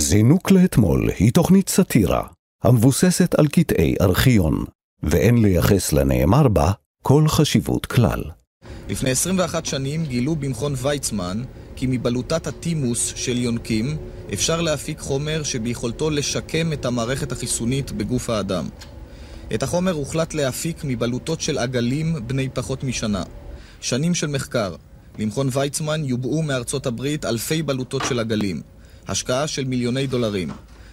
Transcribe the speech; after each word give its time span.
זינוק 0.00 0.50
לאתמול 0.50 1.10
היא 1.18 1.32
תוכנית 1.32 1.68
סאטירה, 1.68 2.22
המבוססת 2.64 3.34
על 3.34 3.48
קטעי 3.48 3.94
ארכיון, 4.00 4.64
ואין 5.02 5.42
לייחס 5.42 5.92
לנאמר 5.92 6.48
בה 6.48 6.72
כל 7.02 7.28
חשיבות 7.28 7.86
כלל. 7.86 8.22
לפני 8.88 9.10
21 9.10 9.66
שנים 9.66 10.04
גילו 10.04 10.36
במכון 10.36 10.74
ויצמן 10.76 11.42
כי 11.76 11.86
מבלוטת 11.88 12.46
הטימוס 12.46 13.12
של 13.16 13.36
יונקים 13.36 13.96
אפשר 14.32 14.60
להפיק 14.60 14.98
חומר 14.98 15.42
שביכולתו 15.42 16.10
לשקם 16.10 16.72
את 16.72 16.84
המערכת 16.84 17.32
החיסונית 17.32 17.92
בגוף 17.92 18.30
האדם. 18.30 18.68
את 19.54 19.62
החומר 19.62 19.92
הוחלט 19.92 20.34
להפיק 20.34 20.76
מבלוטות 20.84 21.40
של 21.40 21.58
עגלים 21.58 22.16
בני 22.26 22.48
פחות 22.48 22.84
משנה. 22.84 23.22
שנים 23.80 24.14
של 24.14 24.26
מחקר. 24.26 24.74
למכון 25.18 25.48
ויצמן 25.52 26.04
יובאו 26.04 26.42
מארצות 26.42 26.86
הברית 26.86 27.24
אלפי 27.24 27.62
בלוטות 27.62 28.02
של 28.04 28.18
עגלים. 28.18 28.77
השקעה 29.08 29.46
של 29.46 29.64
מיליוני 29.64 30.06
דולרים. 30.06 30.48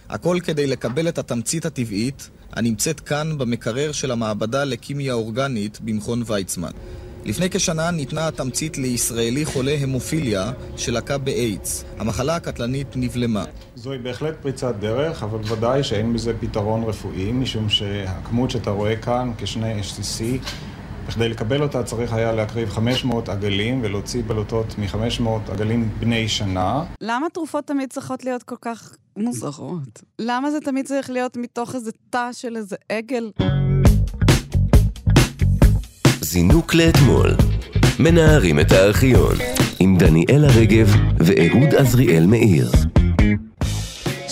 הכל 0.10 0.38
כדי 0.44 0.68
לקבל 0.68 1.08
את 1.08 1.18
התמצית 1.18 1.66
הטבעית 1.66 2.30
הנמצאת 2.54 3.00
כאן 3.00 3.38
במקרר 3.38 3.92
של 3.92 4.12
המעבדה 4.12 4.64
לכימיה 4.64 5.14
אורגנית 5.14 5.80
במכון 5.82 6.24
ויצמן. 6.26 6.72
לפני 7.26 7.50
כשנה 7.50 7.92
ניתנה 7.92 8.28
התמצית 8.28 8.78
לישראלי 8.78 9.46
חולה 9.46 9.76
המופיליה 9.80 10.52
שלקה 10.78 11.18
באיידס. 11.18 11.86
המחלה 11.98 12.36
הקטלנית 12.36 12.88
נבלמה. 12.96 13.44
זוהי 13.76 14.00
בהחלט 14.00 14.36
פריצת 14.42 14.76
דרך, 14.80 15.24
אבל 15.24 15.40
ודאי 15.54 15.84
שאין 15.84 16.14
בזה 16.14 16.34
פתרון 16.40 16.84
רפואי, 16.84 17.32
משום 17.32 17.70
שהכמות 17.70 18.52
שאתה 18.52 18.70
רואה 18.70 18.96
כאן, 18.96 19.32
כשני 19.38 19.82
HCC, 19.82 20.24
בכדי 21.08 21.30
לקבל 21.30 21.62
אותה 21.62 21.84
צריך 21.84 22.14
היה 22.14 22.32
להקריב 22.32 22.70
500 22.70 23.30
עגלים 23.30 23.80
ולהוציא 23.84 24.24
בלוטות 24.28 24.76
מ-500 24.78 25.52
עגלים 25.52 25.90
בני 26.00 26.28
שנה. 26.28 26.84
למה 27.02 27.28
תרופות 27.34 27.68
תמיד 27.68 27.94
צריכות 27.94 28.24
להיות 28.26 28.44
כל 28.44 28.56
כך 28.62 28.96
מוזרות? 29.18 30.04
למה 30.20 30.52
זה 30.52 30.60
תמיד 30.60 30.86
צריך 30.86 31.10
להיות 31.10 31.38
מתוך 31.38 31.76
איזה 31.76 31.92
תא 32.10 32.30
של 32.32 32.58
איזה 32.58 32.76
עגל? 32.90 33.32
זינוק 36.22 36.74
לאתמול. 36.74 37.32
מנערים 38.00 38.60
את 38.60 38.72
הארכיון. 38.72 39.36
עם 39.80 39.98
דניאלה 39.98 40.48
רגב 40.48 40.96
ואהוד 41.18 41.76
עזריאל 41.76 42.26
מאיר. 42.26 42.72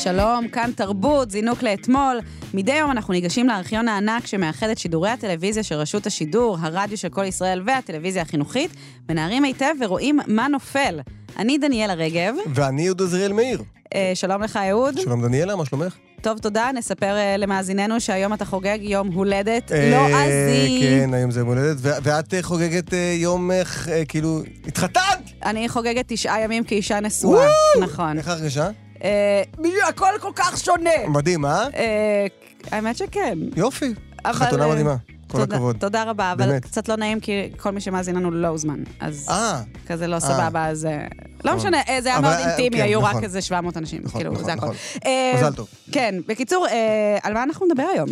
שלום, 0.04 0.48
כאן 0.48 0.72
תרבות, 0.76 1.32
זינוק 1.32 1.64
לאתמול. 1.64 2.20
מדי 2.54 2.76
יום 2.76 2.92
אנחנו 2.92 3.14
ניגשים 3.14 3.48
לארכיון 3.48 3.88
הענק 3.88 4.28
שמאחד 4.28 4.70
את 4.70 4.78
שידורי 4.78 5.10
הטלוויזיה 5.10 5.64
של 5.64 5.76
רשות 5.76 6.08
השידור, 6.08 6.58
הרדיו 6.62 6.98
של 6.98 7.10
כל 7.10 7.26
ישראל 7.26 7.62
והטלוויזיה 7.66 8.22
החינוכית, 8.22 8.72
מנערים 9.10 9.44
היטב 9.44 9.74
ורואים 9.82 10.20
מה 10.28 10.48
נופל. 10.48 11.00
אני 11.38 11.58
דניאלה 11.58 11.94
רגב. 11.94 12.36
ואני 12.54 12.88
אהוד 12.88 13.02
עזריאל 13.02 13.34
מאיר. 13.34 13.64
אה, 13.96 14.12
שלום 14.16 14.42
לך, 14.44 14.58
אהוד. 14.70 15.00
שלום 15.00 15.22
דניאלה, 15.22 15.56
מה 15.56 15.66
שלומך? 15.66 15.96
טוב, 16.22 16.38
תודה. 16.38 16.70
נספר 16.74 17.16
uh, 17.16 17.38
למאזיננו 17.38 18.00
שהיום 18.00 18.34
אתה 18.34 18.46
חוגג 18.46 18.78
יום 18.82 19.08
הולדת 19.08 19.72
אה, 19.72 19.92
לועזי. 19.92 20.80
כן, 20.82 21.14
היום 21.14 21.32
זה 21.32 21.40
יום 21.40 21.48
הולדת. 21.48 21.78
ואת 21.82 22.34
אה, 22.34 22.44
חוגגת 22.44 22.94
אה, 22.94 23.16
יום, 23.18 23.52
אה, 23.52 23.64
כאילו, 24.08 24.42
התחתנת! 24.68 25.32
אני 25.46 25.70
חוגגת 25.70 26.06
תשעה 26.08 26.42
ימים 26.42 26.64
כאישה 26.64 27.00
נשואה. 27.00 27.48
נכון. 27.82 28.18
איך 28.18 28.28
הרגשה? 28.28 28.70
אה, 29.04 29.44
הכל 29.90 30.08
כל 30.22 30.32
כך 30.36 30.58
שונה. 30.58 30.90
מדהים, 31.08 31.46
אה? 31.46 31.68
אה, 31.76 32.26
האמת 32.72 32.98
שכן. 32.98 33.38
יופי. 33.56 33.94
אבל, 34.26 34.34
חתונה 34.34 34.66
אה, 34.66 34.70
מדהימה. 34.72 34.96
כל 35.28 35.38
תודה- 35.40 35.56
הכבוד. 35.56 35.76
תודה 35.80 36.04
רבה, 36.04 36.32
אבל 36.32 36.48
באמת. 36.48 36.66
קצת 36.66 36.90
לא 36.90 36.96
נעים 36.96 37.20
כי 37.20 37.32
כל 37.58 37.72
מי 37.72 37.82
שמאזין 37.82 38.16
לנו 38.16 38.32
לא 38.32 38.48
הוזמן. 38.48 38.84
אז 39.00 39.28
אה, 39.30 39.62
כזה 39.88 40.08
לא 40.08 40.20
סבבה, 40.20 40.68
אז... 40.68 40.86
אה, 40.86 41.08
לא 41.46 41.56
משנה, 41.56 41.82
אה, 41.90 42.02
זה 42.02 42.10
היה 42.10 42.20
מאוד 42.22 42.34
אה, 42.34 42.48
אינטימי, 42.50 42.78
כן, 42.78 42.84
היו 42.84 43.04
רק 43.04 43.10
נכון. 43.10 43.24
איזה 43.24 43.42
700 43.42 43.78
אנשים. 43.78 44.02
נכון, 44.04 44.22
כאילו, 44.22 44.34
נכון, 44.34 44.46
זה. 44.46 44.56
נכון. 44.56 44.76
אה, 45.06 45.32
מזל 45.36 45.54
טוב. 45.54 45.68
כן, 45.92 46.16
בקיצור, 46.28 46.68
אה, 46.68 47.18
על 47.24 47.34
מה 47.34 47.44
אנחנו 47.44 47.66
נדבר 47.66 47.86
היום? 47.94 48.10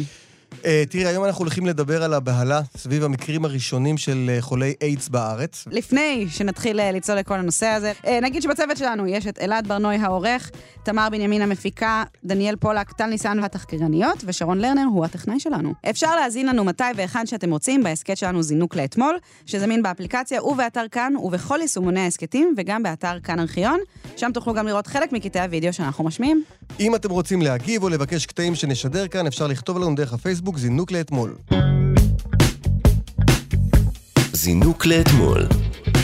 אה, 0.66 0.84
תראי, 0.90 1.06
היום 1.06 1.26
אנחנו 1.26 1.44
הולכים 1.44 1.66
לדבר 1.66 2.04
על 2.04 2.14
הבהלה 2.14 2.62
סביב 2.78 3.04
המקרים 3.04 3.46
הראשונים 3.46 3.98
של 3.98 4.30
אה, 4.30 4.42
חולי 4.42 4.74
איידס 4.82 5.10
בארץ. 5.10 5.66
לפני 5.72 6.28
שנתחיל 6.30 6.80
אה, 6.80 6.92
לצלול 6.92 7.20
לכל 7.20 7.34
הנושא 7.34 7.66
הזה, 7.66 7.92
נגיד 8.22 8.42
שבצוות 8.42 8.78
שלנו 8.78 9.08
יש 9.08 9.28
את 9.28 9.40
אלעד 9.40 9.68
ברנוי 9.68 9.96
העורך, 9.96 10.52
תמר 10.84 11.08
בנימין 11.12 11.42
המפיקה, 11.42 12.04
דניאל 12.24 12.56
פולק, 12.56 12.92
טל 12.92 13.06
ניסן 13.06 13.40
והתחקירניות, 13.42 14.24
ושרון 14.26 14.58
לרנר 14.58 14.86
הוא 14.92 15.06
הטכנאי 15.06 15.40
שלנו. 15.40 15.74
אפשר 15.90 16.16
להאזין 16.16 16.48
לנו 16.48 16.64
מתי 16.64 16.84
והיכן 16.96 17.26
שאתם 17.26 17.52
רוצים 17.52 17.84
בהסכת 17.84 18.18
שלנו 18.18 18.44
זינוק 18.44 18.76
לאתמול, 18.76 19.18
שזמין 19.46 19.84
באפליקציה 19.84 20.44
ובאתר 20.44 20.86
כאן 20.92 21.14
ובכל 21.24 21.60
יישומוני 21.62 22.00
ההסכתים, 22.00 22.54
וגם 22.58 22.84
באתר 22.84 23.20
כאן 23.24 23.40
ארכיון. 23.40 23.80
שם 24.18 24.32
תוכלו 24.34 24.54
גם 24.54 24.68
לראות 24.68 24.88
חלק 24.88 25.12
מקטעי 25.12 25.42
הוידאו 25.42 25.74
שאנחנו 25.74 26.04
משמיעים. 26.04 26.44
אם 26.80 26.96
אתם 26.96 27.10
רוצים 27.10 27.42
להגיב 27.42 27.84
או 27.84 27.90
לבקש 27.90 28.26
קטעים 28.26 28.56
שנשדר 28.56 29.08
כאן, 29.08 29.28
אפשר 29.28 29.48
לכתוב 29.48 29.78
לנו 29.78 29.96
דרך 29.96 30.14
הפייסבוק 30.14 30.51
זינוק 30.58 30.92
לאתמול. 30.92 31.36
זינוק 34.34 34.86
לאתמול. 34.86 35.48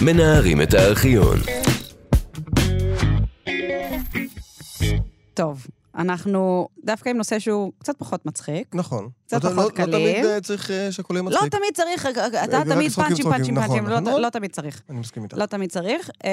מנערים 0.06 0.62
את 0.62 0.74
הארכיון. 0.74 1.38
טוב, 5.34 5.68
אנחנו 5.98 6.68
דווקא 6.86 7.10
עם 7.10 7.18
נושא 7.18 7.40
שהוא 7.40 7.72
קצת 7.80 7.94
פחות 7.98 8.26
מצחיק. 8.26 8.76
נכון. 8.76 9.10
קצת 9.28 9.44
לא- 9.44 9.50
פחות 9.50 9.58
לא- 9.80 9.86
לא 9.86 9.92
קליל. 9.92 10.12
תמיד 10.14 10.26
אה, 10.26 10.42
צריך 10.42 10.72
אה, 10.72 10.92
שהכול 10.92 11.16
יהיה 11.16 11.24
לא 11.24 11.30
מצחיק. 11.32 11.52
תמיד 11.56 11.70
צריך, 11.74 12.06
אתה 12.44 12.62
תמיד 12.70 12.92
פאנצ'ים, 12.92 13.26
פאנצ'ים, 13.26 13.56
נכון, 13.58 13.68
פאנצ'ים, 13.68 13.88
לא- 13.88 14.00
נכון. 14.00 14.22
לא 14.22 14.30
תמיד 14.30 14.52
צריך. 14.52 14.82
אני 14.90 15.00
מסכים 15.00 15.24
איתך. 15.24 15.38
לא 15.38 15.46
תמיד 15.46 15.72
צריך, 15.72 16.10
אה, 16.26 16.30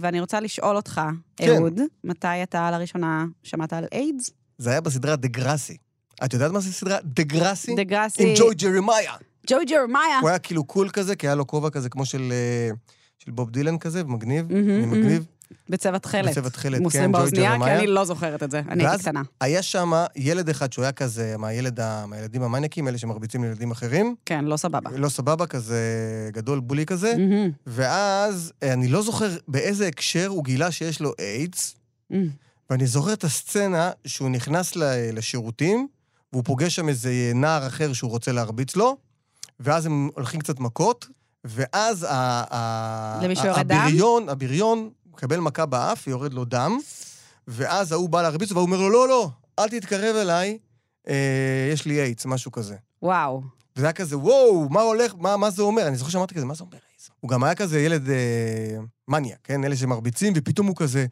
ואני 0.00 0.20
רוצה 0.20 0.40
לשאול 0.40 0.76
אותך, 0.76 1.00
כן. 1.36 1.48
אהוד, 1.48 1.80
מתי 2.04 2.42
אתה 2.42 2.70
לראשונה 2.70 3.24
שמעת 3.42 3.72
על 3.72 3.84
איידס? 3.92 4.30
זה 4.58 4.70
היה 4.70 4.80
בסדרה 4.80 5.16
Degrassi. 5.16 5.76
את 6.24 6.32
יודעת 6.32 6.50
מה 6.52 6.60
זה 6.60 6.72
סדרה 6.72 6.98
Degrassi? 7.04 7.74
Degrassi, 7.74 8.22
עם 8.28 8.34
ג'ואי 8.38 8.54
ג'רמיה. 8.54 9.12
ג'וי 9.46 9.64
ג'רמיה. 9.64 10.18
הוא 10.20 10.28
היה 10.28 10.38
כאילו 10.38 10.64
קול 10.64 10.88
כזה, 10.88 11.16
כי 11.16 11.26
היה 11.26 11.34
לו 11.34 11.46
כובע 11.46 11.70
כזה 11.70 11.88
כמו 11.88 12.04
של 12.06 12.32
אה, 12.32 12.70
של 13.18 13.30
בוב 13.30 13.50
דילן 13.50 13.78
כזה, 13.78 14.04
מגניב. 14.04 14.52
מהמם, 14.52 14.90
מגניב. 14.90 15.24
בצבע 15.68 15.98
תכלת. 15.98 16.30
בצבע 16.30 16.48
תכלת, 16.48 16.78
כן, 16.92 16.98
ג'וי 17.00 17.08
באוזנייה, 17.12 17.56
כי. 17.64 17.70
אני 17.70 17.86
לא 17.86 18.04
זוכרת 18.04 18.42
את 18.42 18.50
זה, 18.50 18.58
אני 18.58 18.82
הייתי 18.82 18.84
ואז 18.86 19.00
קטנה. 19.00 19.22
היה 19.40 19.62
שם 19.62 19.92
ילד 20.16 20.48
אחד 20.48 20.72
שהוא 20.72 20.82
היה 20.82 20.92
כזה, 20.92 21.34
מהילד, 21.38 21.80
ה- 21.80 22.06
מהילדים 22.06 22.42
המניאקים, 22.42 22.88
אלה 22.88 22.98
שמרביצים 22.98 23.44
לילדים 23.44 23.70
אחרים. 23.70 24.14
כן, 24.26 24.44
לא 24.44 24.56
סבבה. 24.56 24.90
לא 24.96 25.08
סבבה, 25.08 25.46
כזה 25.46 25.78
גדול, 26.32 26.60
בולי 26.60 26.86
כזה. 26.86 27.14
מהמם, 27.18 27.50
ואז, 27.66 28.52
אה, 28.62 28.72
אני 28.72 28.88
לא 28.88 29.02
זוכר 29.02 29.28
באיזה 29.48 29.86
הקשר 29.86 30.26
הוא 30.26 30.44
גילה 30.44 30.70
שיש 30.70 31.00
לו 31.00 31.12
איידס, 31.18 31.74
מהמם. 32.10 32.28
ואני 32.70 32.86
זוכר 32.86 33.12
את 33.12 33.24
הסצנה 33.24 33.90
שהוא 34.06 34.30
נכנס 34.30 34.76
ל- 34.76 34.82
לשירותים, 35.18 35.88
והוא 36.34 36.44
פוגש 36.44 36.76
שם 36.76 36.88
איזה 36.88 37.10
נער 37.34 37.66
אחר 37.66 37.92
שהוא 37.92 38.10
רוצה 38.10 38.32
להרביץ 38.32 38.76
לו, 38.76 38.96
ואז 39.60 39.86
הם 39.86 40.10
הולכים 40.14 40.40
קצת 40.40 40.60
מכות, 40.60 41.06
ואז 41.44 42.06
ה- 42.10 43.18
למישהו 43.22 43.46
יורד 43.46 43.68
דם? 43.68 43.76
הבריון, 43.78 44.28
הבריון 44.28 44.90
מקבל 45.12 45.40
מכה 45.40 45.66
באף, 45.66 46.06
יורד 46.06 46.32
לו 46.34 46.44
דם, 46.44 46.78
ואז 47.48 47.92
ההוא 47.92 48.08
בא 48.08 48.22
להרביץ 48.22 48.50
לו, 48.50 48.56
והוא 48.56 48.66
אומר 48.66 48.76
לו, 48.76 48.90
לא, 48.90 49.08
לא, 49.08 49.28
אל 49.58 49.68
תתקרב 49.68 50.16
אליי, 50.16 50.58
אה, 51.08 51.14
יש 51.72 51.86
לי 51.86 52.00
איידס, 52.02 52.26
משהו 52.26 52.52
כזה. 52.52 52.76
וואו. 53.02 53.42
וזה 53.76 53.86
היה 53.86 53.92
כזה, 53.92 54.18
וואו, 54.18 54.68
מה 54.68 54.80
הולך, 54.80 55.14
מה, 55.18 55.36
מה 55.36 55.50
זה 55.50 55.62
אומר? 55.62 55.88
אני 55.88 55.96
זוכר 55.96 56.10
שאמרתי 56.10 56.34
כזה, 56.34 56.44
מה 56.44 56.54
זה 56.54 56.64
אומר? 56.64 56.78
הוא 57.20 57.30
גם 57.30 57.44
היה 57.44 57.54
כזה 57.54 57.80
ילד 57.80 58.10
אה, 58.10 58.14
מניה, 59.08 59.36
כן? 59.44 59.64
אלה 59.64 59.76
שמרביצים, 59.76 60.32
ופתאום 60.36 60.66
הוא 60.66 60.76
כזה, 60.76 61.06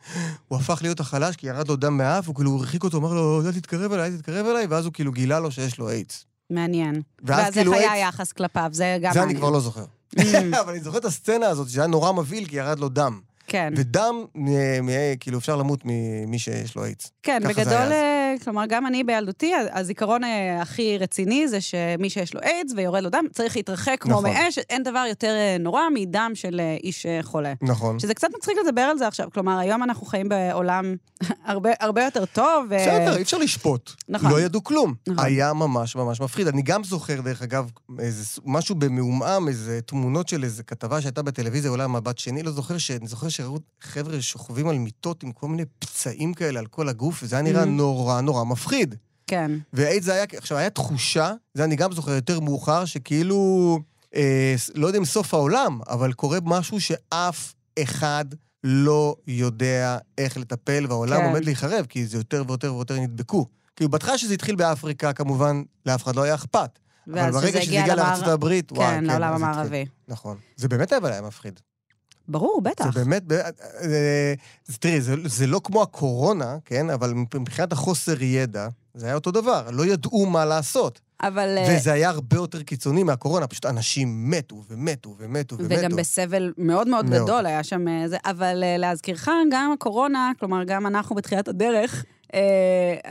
הוא 0.48 0.58
הפך 0.58 0.78
להיות 0.82 1.00
החלש, 1.00 1.36
כי 1.36 1.47
ירד 1.47 1.69
לו 1.69 1.76
דם 1.76 1.97
מהאף, 1.97 2.26
הוא 2.26 2.34
כאילו 2.34 2.56
הרחיק 2.56 2.84
אותו, 2.84 2.98
אמר 2.98 3.14
לו, 3.14 3.42
אל 3.47 3.53
תתקרב 3.53 3.92
אליי, 3.92 4.06
אל 4.10 4.16
תתקרב 4.16 4.47
אליי, 4.47 4.66
ואז 4.66 4.84
הוא 4.84 4.92
כאילו 4.92 5.12
גילה 5.12 5.41
לו 5.41 5.50
שיש 5.50 5.78
לו 5.78 5.91
איידס. 5.91 6.25
מעניין. 6.50 6.94
ואז 7.22 7.38
ואז 7.38 7.47
איך 7.47 7.54
כאילו 7.54 7.75
היה 7.75 7.82
איידס- 7.92 7.94
היחס 7.94 8.32
כלפיו? 8.32 8.69
זה 8.72 8.98
גם 9.03 9.12
זה 9.12 9.19
מעניין. 9.20 9.36
אני 9.36 9.41
כבר 9.41 9.50
לא 9.50 9.60
זוכר. 9.60 9.84
Mm, 10.19 10.20
אבל 10.60 10.72
אני 10.72 10.80
זוכר 10.80 10.98
את 10.98 11.04
הסצנה 11.04 11.47
הזאת, 11.48 11.69
שזה 11.69 11.80
היה 11.80 11.86
נורא 11.88 12.12
מבהיל, 12.12 12.47
כי 12.47 12.56
ירד 12.56 12.78
לו 12.78 12.88
דם. 12.88 13.20
כן. 13.47 13.72
ודם, 13.76 14.14
מ- 14.34 14.86
מ- 14.86 14.91
כאילו, 15.20 15.38
אפשר 15.38 15.56
למות 15.56 15.80
ממי 15.84 16.38
שיש 16.38 16.76
לו 16.76 16.84
איידס. 16.84 17.12
כן, 17.22 17.42
בגדול, 17.48 17.72
היה. 17.72 17.92
אה, 17.92 18.11
כלומר, 18.45 18.66
גם 18.68 18.86
אני 18.86 19.04
בילדותי, 19.04 19.53
הזיכרון 19.72 20.24
אה, 20.24 20.62
הכי 20.62 20.98
רציני 20.98 21.48
זה 21.48 21.60
שמי 21.60 22.10
שיש 22.10 22.34
לו 22.34 22.41
איידס 22.41 22.72
ויורד 22.77 23.03
לו 23.03 23.10
דם, 23.10 23.24
צריך 23.33 23.56
להתרחק 23.56 23.97
כמו 24.01 24.12
נכון. 24.12 24.24
מאש, 24.24 24.59
אין 24.59 24.83
דבר 24.83 25.04
יותר 25.09 25.28
אה, 25.28 25.56
נורא 25.60 25.83
מדם 25.95 26.30
של 26.34 26.60
אה, 26.60 26.77
איש 26.84 27.06
חולה. 27.22 27.53
נכון. 27.62 27.98
שזה 27.98 28.15
קצת 28.15 28.28
מצחיק 28.36 28.56
לדבר 28.66 28.80
על 28.80 28.98
זה 28.98 29.06
עכשיו, 29.06 29.28
כלומר, 29.34 29.59
היום 29.59 29.83
אנחנו 29.83 30.06
חיים 30.06 30.28
בעולם 30.28 30.95
הרבה, 31.45 31.71
הרבה 31.80 32.04
יותר 32.04 32.24
טוב. 32.24 32.66
ו- 32.71 32.74
בסדר, 32.74 33.16
אי 33.16 33.22
אפשר 33.22 33.39
לשפוט. 33.39 33.91
נכון. 34.09 34.30
לא 34.30 34.41
ידעו 34.41 34.65
כלום. 34.65 34.95
נכון. 35.09 35.24
היה 35.24 35.53
ממש 35.53 35.97
ממש 35.97 36.21
מפחיד. 36.21 36.48
אני 36.48 36.62
גם 36.62 36.84
זוכר, 36.84 37.21
דרך 37.21 37.42
אגב, 37.42 37.71
איזה, 37.98 38.41
משהו 38.45 38.74
במעומעם, 38.74 39.48
איזה 39.48 39.80
תמונות 39.80 40.28
של 40.28 40.45
איזה 40.45 40.62
כתבה 40.62 41.01
שהייתה 41.01 41.22
בטלוויזיה, 41.22 41.71
אולי 41.71 41.86
מבט 41.89 42.18
שני, 42.18 42.42
לא 42.42 42.51
זוכר, 42.51 42.78
שאני 42.78 43.06
זוכר 43.06 43.28
שראו 43.28 43.59
חבר'ה 43.80 44.22
שוכבים 44.22 44.68
על 44.68 44.78
מיטות 44.78 45.22
עם 45.22 45.33
כל 45.33 45.48
מיני 45.48 45.62
פצעים 46.03 46.34
כאלה 46.34 46.59
על 46.60 46.66
כל 46.66 46.89
הגוף, 46.89 47.22
וזה 47.22 47.37
היה 47.37 47.43
נראה 47.43 47.63
Mhm. 47.63 47.66
נורא 47.66 48.21
נורא 48.21 48.45
מפחיד. 48.45 48.95
כן, 49.27 49.51
ואיידס 49.72 50.09
היה, 50.09 50.25
עכשיו, 50.37 50.59
היה 50.59 50.71
תחושה, 50.71 51.33
זה 51.54 51.65
אני 51.65 51.77
גם 51.77 51.93
זוכר 51.93 52.10
יותר 52.13 52.41
מאוחר, 52.41 52.84
שכאילו, 52.84 53.78
אה, 54.15 54.54
לא 54.75 54.87
יודע 54.87 54.99
אם 54.99 55.04
סוף 55.04 55.34
העולם, 55.34 55.81
אבל 55.89 56.13
קורה 56.13 56.39
משהו 56.45 56.81
שאף 56.81 57.53
אחד 57.83 58.25
לא 58.65 59.16
יודע 59.27 59.99
איך 60.19 60.37
לטפל, 60.37 60.87
והעולם 60.89 61.16
כן. 61.21 61.25
עומד 61.27 61.45
להיחרב, 61.45 61.87
כי 61.89 62.07
זה 62.07 62.16
יותר 62.16 62.45
ויותר 62.49 62.75
ויותר 62.75 63.01
נדבקו. 63.01 63.47
כאילו, 63.77 63.91
בהתחלה 63.91 64.19
שזה 64.19 64.34
התחיל 64.34 64.57
באפריקה, 64.57 65.13
כמובן, 65.13 65.63
לאף 65.87 66.03
אחד 66.04 66.16
לא 66.16 66.22
היה 66.22 66.34
אכפת. 66.34 66.78
אבל 67.13 67.31
ברגע 67.31 67.63
שזה 67.63 67.81
הגיע 67.81 67.95
לארצות 67.97 68.27
הברית, 68.28 68.72
וואי, 68.72 68.87
כן, 68.95 69.04
לעולם. 69.04 69.34
המערבי. 69.34 69.84
נכון. 70.09 70.37
זה 70.57 70.69
באמת 70.69 70.93
אבל 70.93 71.13
היה 71.13 71.22
מפחיד. 71.22 71.60
ברור, 72.28 72.60
בטח. 72.63 72.84
זה 72.95 73.04
באמת, 73.04 73.33
אה, 73.33 73.39
אה, 73.47 73.51
זה- 74.65 74.78
תראי, 74.80 75.01
זה, 75.01 75.15
זה 75.24 75.47
לא 75.47 75.60
כמו 75.65 75.83
הקורונה, 75.83 76.57
כן? 76.65 76.91
אבל 76.91 77.15
מבחינת 77.34 77.72
החוסר 77.72 78.22
ידע, 78.22 78.69
זה 78.95 79.07
היה 79.07 79.15
אותו 79.15 79.30
דבר. 79.30 79.69
לא 79.71 79.86
ידעו 79.86 80.27
מה 80.27 80.45
לעשות. 80.45 81.01
אבל... 81.22 81.59
אה, 81.59 81.77
וזה 81.78 81.92
היה 81.92 82.09
הרבה 82.09 82.36
יותר 82.36 82.63
קיצוני 82.63 83.03
מהקורונה, 83.03 83.47
פשוט 83.47 83.66
אנשים 83.66 84.30
מתו 84.30 84.63
ומתו 84.71 85.15
ומתו 85.19 85.57
ומתו. 85.59 85.74
וגם 85.80 85.97
בסבל 85.97 86.53
מאוד 86.59 86.89
מאוד 86.89 87.04
מאוד. 87.07 87.22
גדול 87.22 87.47
היה 87.47 87.63
שם 87.63 88.07
זה, 88.07 88.16
אבל 88.25 88.63
להזכירך, 88.78 89.28
גם 89.51 89.72
הקורונה, 89.75 90.33
כלומר, 90.39 90.65
גם 90.65 90.86
אנחנו 90.86 91.16
בתחילת 91.16 91.48
הדרך, 91.48 92.04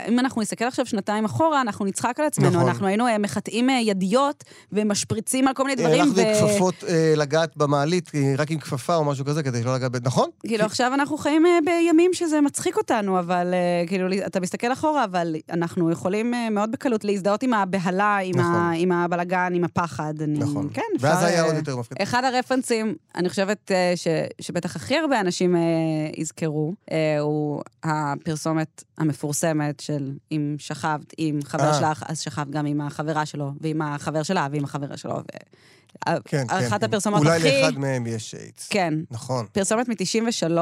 אם 0.08 0.18
אנחנו 0.18 0.42
נסתכל 0.42 0.64
עכשיו 0.64 0.86
שנתיים 0.86 1.24
אחורה, 1.24 1.60
אנחנו 1.60 1.84
נצחק 1.84 2.20
על 2.20 2.26
עצמנו. 2.26 2.50
נכון. 2.50 2.68
אנחנו 2.68 2.86
היינו 2.86 3.06
אה, 3.06 3.18
מחטאים 3.18 3.70
אה, 3.70 3.74
ידיות 3.74 4.44
ומשפריצים 4.72 5.48
על 5.48 5.54
כל 5.54 5.64
מיני 5.64 5.76
דברים. 5.76 6.00
הלכנו 6.00 6.16
ו- 6.16 6.20
עם 6.20 6.34
כפפות 6.34 6.84
אה, 6.88 7.14
לגעת 7.16 7.56
במעלית, 7.56 8.10
אה, 8.14 8.34
רק 8.38 8.50
עם 8.50 8.58
כפפה 8.58 8.94
או 8.94 9.04
משהו 9.04 9.24
כזה, 9.24 9.42
כדי 9.42 9.62
שלא 9.62 9.74
לגעת 9.74 9.92
ב... 9.92 10.06
נכון? 10.06 10.28
כאילו, 10.46 10.64
עכשיו 10.64 10.94
אנחנו 10.94 11.16
חיים 11.16 11.46
אה, 11.46 11.58
בימים 11.64 12.10
שזה 12.14 12.40
מצחיק 12.40 12.76
אותנו, 12.76 13.18
אבל 13.18 13.54
אה, 13.54 13.86
כאילו, 13.86 14.08
אתה 14.26 14.40
מסתכל 14.40 14.72
אחורה, 14.72 15.04
אבל 15.04 15.36
אנחנו 15.50 15.90
יכולים 15.90 16.34
אה, 16.34 16.50
מאוד 16.50 16.72
בקלות 16.72 17.04
להזדהות 17.04 17.42
עם 17.42 17.54
הבהלה, 17.54 18.18
עם, 18.18 18.38
נכון. 18.38 18.54
ה, 18.54 18.72
עם 18.76 18.92
הבלגן, 18.92 19.52
עם 19.54 19.64
הפחד. 19.64 20.14
אני, 20.20 20.38
נכון. 20.38 20.68
כן, 20.74 20.82
ואז 21.00 21.16
אפשר, 21.16 21.26
היה 21.26 21.40
אה, 21.40 21.46
עוד 21.46 21.54
יותר 21.54 21.76
מפחיד. 21.76 21.98
אחד 22.02 22.24
הרפרנסים, 22.24 22.94
אני 23.16 23.28
חושבת 23.28 23.70
אה, 23.70 23.92
ש, 23.96 24.06
שבטח 24.40 24.76
הכי 24.76 24.98
הרבה 24.98 25.20
אנשים 25.20 25.56
אה, 25.56 25.60
יזכרו, 26.16 26.74
אה, 26.92 27.18
הוא 27.20 27.62
הפרסומת 27.84 28.84
המפורסמת 29.12 29.80
של 29.80 30.12
אם 30.32 30.54
שכבת 30.58 31.12
עם 31.18 31.40
חבר 31.44 31.68
אה. 31.68 31.74
שלך, 31.74 32.04
אז 32.08 32.20
שכבת 32.20 32.50
גם 32.50 32.66
עם 32.66 32.80
החברה 32.80 33.26
שלו, 33.26 33.52
ועם 33.60 33.82
החבר 33.82 34.22
שלה, 34.22 34.48
ועם 34.52 34.64
החברה 34.64 34.96
שלו. 34.96 35.14
ו... 35.14 35.20
כן, 36.04 36.18
כן. 36.24 36.46
אחת 36.48 36.80
כן. 36.80 36.86
הפרסומות 36.86 37.20
אולי 37.20 37.36
הכי... 37.36 37.62
לאחד 37.62 37.78
מהם 37.78 38.06
יש 38.06 38.34
איידס. 38.34 38.68
כן, 38.68 38.94
נכון. 39.10 39.46
פרסומת 39.52 39.88
מ-93, 39.88 40.58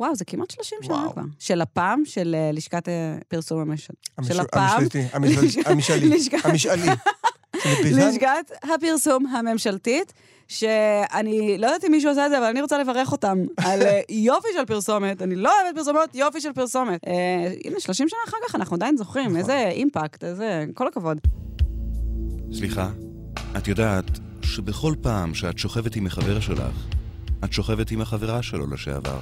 וואו, 0.00 0.14
זה 0.16 0.24
כמעט 0.24 0.50
30 0.50 0.78
שנה. 0.82 1.06
כבר. 1.12 1.22
של 1.38 1.62
לפ"ם, 1.62 2.02
של 2.04 2.34
אה, 2.38 2.50
לשכת 2.52 2.88
אה, 2.88 3.16
פרסום 3.28 3.60
המש... 3.60 3.90
המש- 4.18 4.28
של 4.28 4.40
לפ"ם. 4.40 4.60
המשלתי, 4.60 5.02
המשל- 5.64 6.36
המשאלי. 6.48 6.90
לשכת 7.84 8.52
הפרסום 8.74 9.26
הממשלתית, 9.26 10.12
שאני 10.48 11.58
לא 11.58 11.66
יודעת 11.66 11.84
אם 11.84 11.90
מישהו 11.90 12.10
עשה 12.10 12.26
את 12.26 12.30
זה, 12.30 12.38
אבל 12.38 12.46
אני 12.46 12.62
רוצה 12.62 12.78
לברך 12.78 13.12
אותם 13.12 13.38
על 13.56 13.82
אה, 13.82 14.00
יופי 14.28 14.48
של 14.56 14.64
פרסומת. 14.64 15.22
אני 15.22 15.36
לא 15.36 15.50
אוהבת 15.62 15.76
פרסומות, 15.76 16.14
יופי 16.14 16.40
של 16.40 16.52
פרסומת. 16.52 17.00
אה, 17.06 17.52
הנה, 17.64 17.80
30 17.80 18.08
שנה 18.08 18.18
אחר 18.28 18.36
כך 18.48 18.54
אנחנו 18.54 18.76
עדיין 18.76 18.96
זוכרים, 18.96 19.26
נכון. 19.26 19.36
איזה 19.36 19.68
אימפקט, 19.68 20.24
איזה... 20.24 20.64
כל 20.74 20.88
הכבוד. 20.88 21.18
סליחה, 22.52 22.90
את 23.56 23.68
יודעת 23.68 24.04
שבכל 24.42 24.94
פעם 25.02 25.34
שאת 25.34 25.58
שוכבת 25.58 25.96
עם 25.96 26.06
החבר 26.06 26.40
שלך, 26.40 26.74
את 27.44 27.52
שוכבת 27.52 27.90
עם 27.90 28.00
החברה 28.00 28.42
שלו 28.42 28.70
לשעבר. 28.74 29.18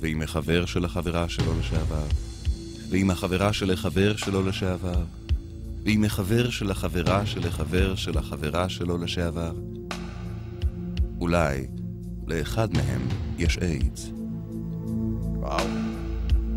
ועם 0.00 0.22
החבר 0.22 0.66
של 0.66 0.84
החברה 0.84 1.28
שלו 1.28 1.58
לשעבר. 1.60 2.06
ועם 2.88 3.10
החברה 3.10 3.52
של 3.52 3.70
החבר 3.70 4.16
שלו 4.16 4.48
לשעבר. 4.48 5.04
ועם 5.88 6.04
החבר 6.04 6.50
של 6.50 6.70
החברה 6.70 7.26
של 7.26 7.48
החבר 7.48 7.94
של 7.94 8.18
החברה 8.18 8.68
שלו 8.68 8.98
לשעבר. 8.98 9.52
אולי 11.20 11.66
לאחד 12.26 12.68
מהם 12.72 13.08
יש 13.38 13.58
איידס. 13.58 14.10
וואו. 15.36 15.97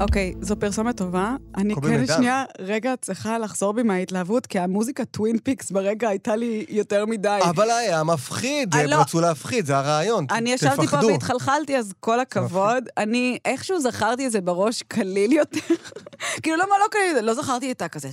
אוקיי, 0.01 0.33
זו 0.41 0.55
פרסומת 0.59 0.97
טובה. 0.97 1.35
אני 1.57 1.75
כן. 1.75 2.07
שנייה, 2.07 2.43
רגע, 2.59 2.93
צריכה 3.01 3.39
לחזור 3.39 3.73
בי 3.73 3.83
מההתלהבות, 3.83 4.45
כי 4.45 4.59
המוזיקה 4.59 5.05
Twin 5.05 5.37
Peaks 5.37 5.71
ברגע 5.71 6.09
הייתה 6.09 6.35
לי 6.35 6.65
יותר 6.69 7.05
מדי. 7.05 7.39
אבל 7.49 7.69
היה 7.69 8.03
מפחיד, 8.03 8.75
הם 8.75 8.89
לא. 8.89 8.95
רצו 8.95 9.21
להפחיד, 9.21 9.65
זה 9.65 9.77
הרעיון. 9.77 10.25
אני 10.31 10.51
ישבתי 10.53 10.87
פה. 10.87 11.05
והתחלחלתי, 11.05 11.77
אז 11.77 11.93
כל 11.99 12.19
הכבוד. 12.19 12.83
אני 12.97 13.37
איכשהו 13.45 13.79
זכרתי 13.79 14.27
את 14.27 14.31
זה 14.31 14.41
בראש 14.41 14.83
קליל 14.87 15.31
יותר. 15.31 15.59
כאילו, 16.43 16.57
למה 16.57 16.75
לא 16.79 16.85
קליל? 16.91 17.25
לא 17.25 17.33
זכרתי 17.33 17.71
את 17.71 17.81
הכזה. 17.81 18.09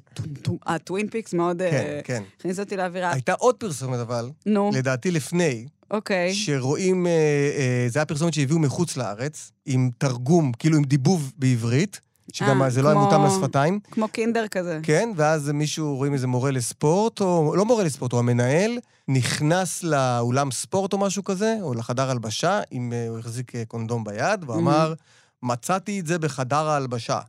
ה 0.66 0.75
Twin 0.75 1.08
Peaks 1.08 1.34
מאוד 1.34 1.58
כן, 1.58 1.76
אה, 1.76 2.00
כן. 2.04 2.22
הכניס 2.38 2.60
אותי 2.60 2.76
לאווירה. 2.76 3.12
הייתה 3.12 3.32
עוד 3.32 3.54
פרסומת 3.54 3.98
אבל, 3.98 4.30
נו, 4.46 4.70
לדעתי 4.74 5.10
לפני, 5.10 5.66
אוקיי. 5.90 6.34
שרואים, 6.34 7.06
אה, 7.06 7.10
אה, 7.12 7.86
זה 7.88 7.98
היה 7.98 8.06
פרסומת 8.06 8.34
שהביאו 8.34 8.58
מחוץ 8.58 8.96
לארץ, 8.96 9.52
עם 9.66 9.90
תרגום, 9.98 10.52
כאילו 10.58 10.76
עם 10.76 10.84
דיבוב 10.84 11.32
בעברית, 11.36 12.00
שגם 12.32 12.62
אה, 12.62 12.70
זה 12.70 12.82
לא 12.82 12.88
היה 12.88 12.94
כמו- 12.94 13.04
מותאם 13.04 13.44
לשפתיים. 13.44 13.80
כמו 13.90 14.08
קינדר 14.08 14.48
כזה. 14.48 14.80
כן, 14.82 15.10
ואז 15.16 15.50
מישהו, 15.50 15.96
רואים 15.96 16.14
איזה 16.14 16.26
מורה 16.26 16.50
לספורט, 16.50 17.20
או 17.20 17.56
לא 17.56 17.64
מורה 17.64 17.84
לספורט, 17.84 18.12
הוא 18.12 18.18
המנהל, 18.20 18.78
נכנס 19.08 19.82
לאולם 19.82 20.50
ספורט 20.50 20.92
או 20.92 20.98
משהו 20.98 21.24
כזה, 21.24 21.56
או 21.62 21.74
לחדר 21.74 22.10
הלבשה, 22.10 22.60
עם, 22.70 22.92
אה, 22.92 23.08
הוא 23.08 23.18
החזיק 23.18 23.54
אה, 23.54 23.62
קונדום 23.64 24.04
ביד, 24.04 24.44
והוא 24.46 24.56
אמר, 24.60 24.94
מצאתי 25.42 26.00
את 26.00 26.06
זה 26.06 26.18
בחדר 26.18 26.68
ההלבשה. 26.68 27.20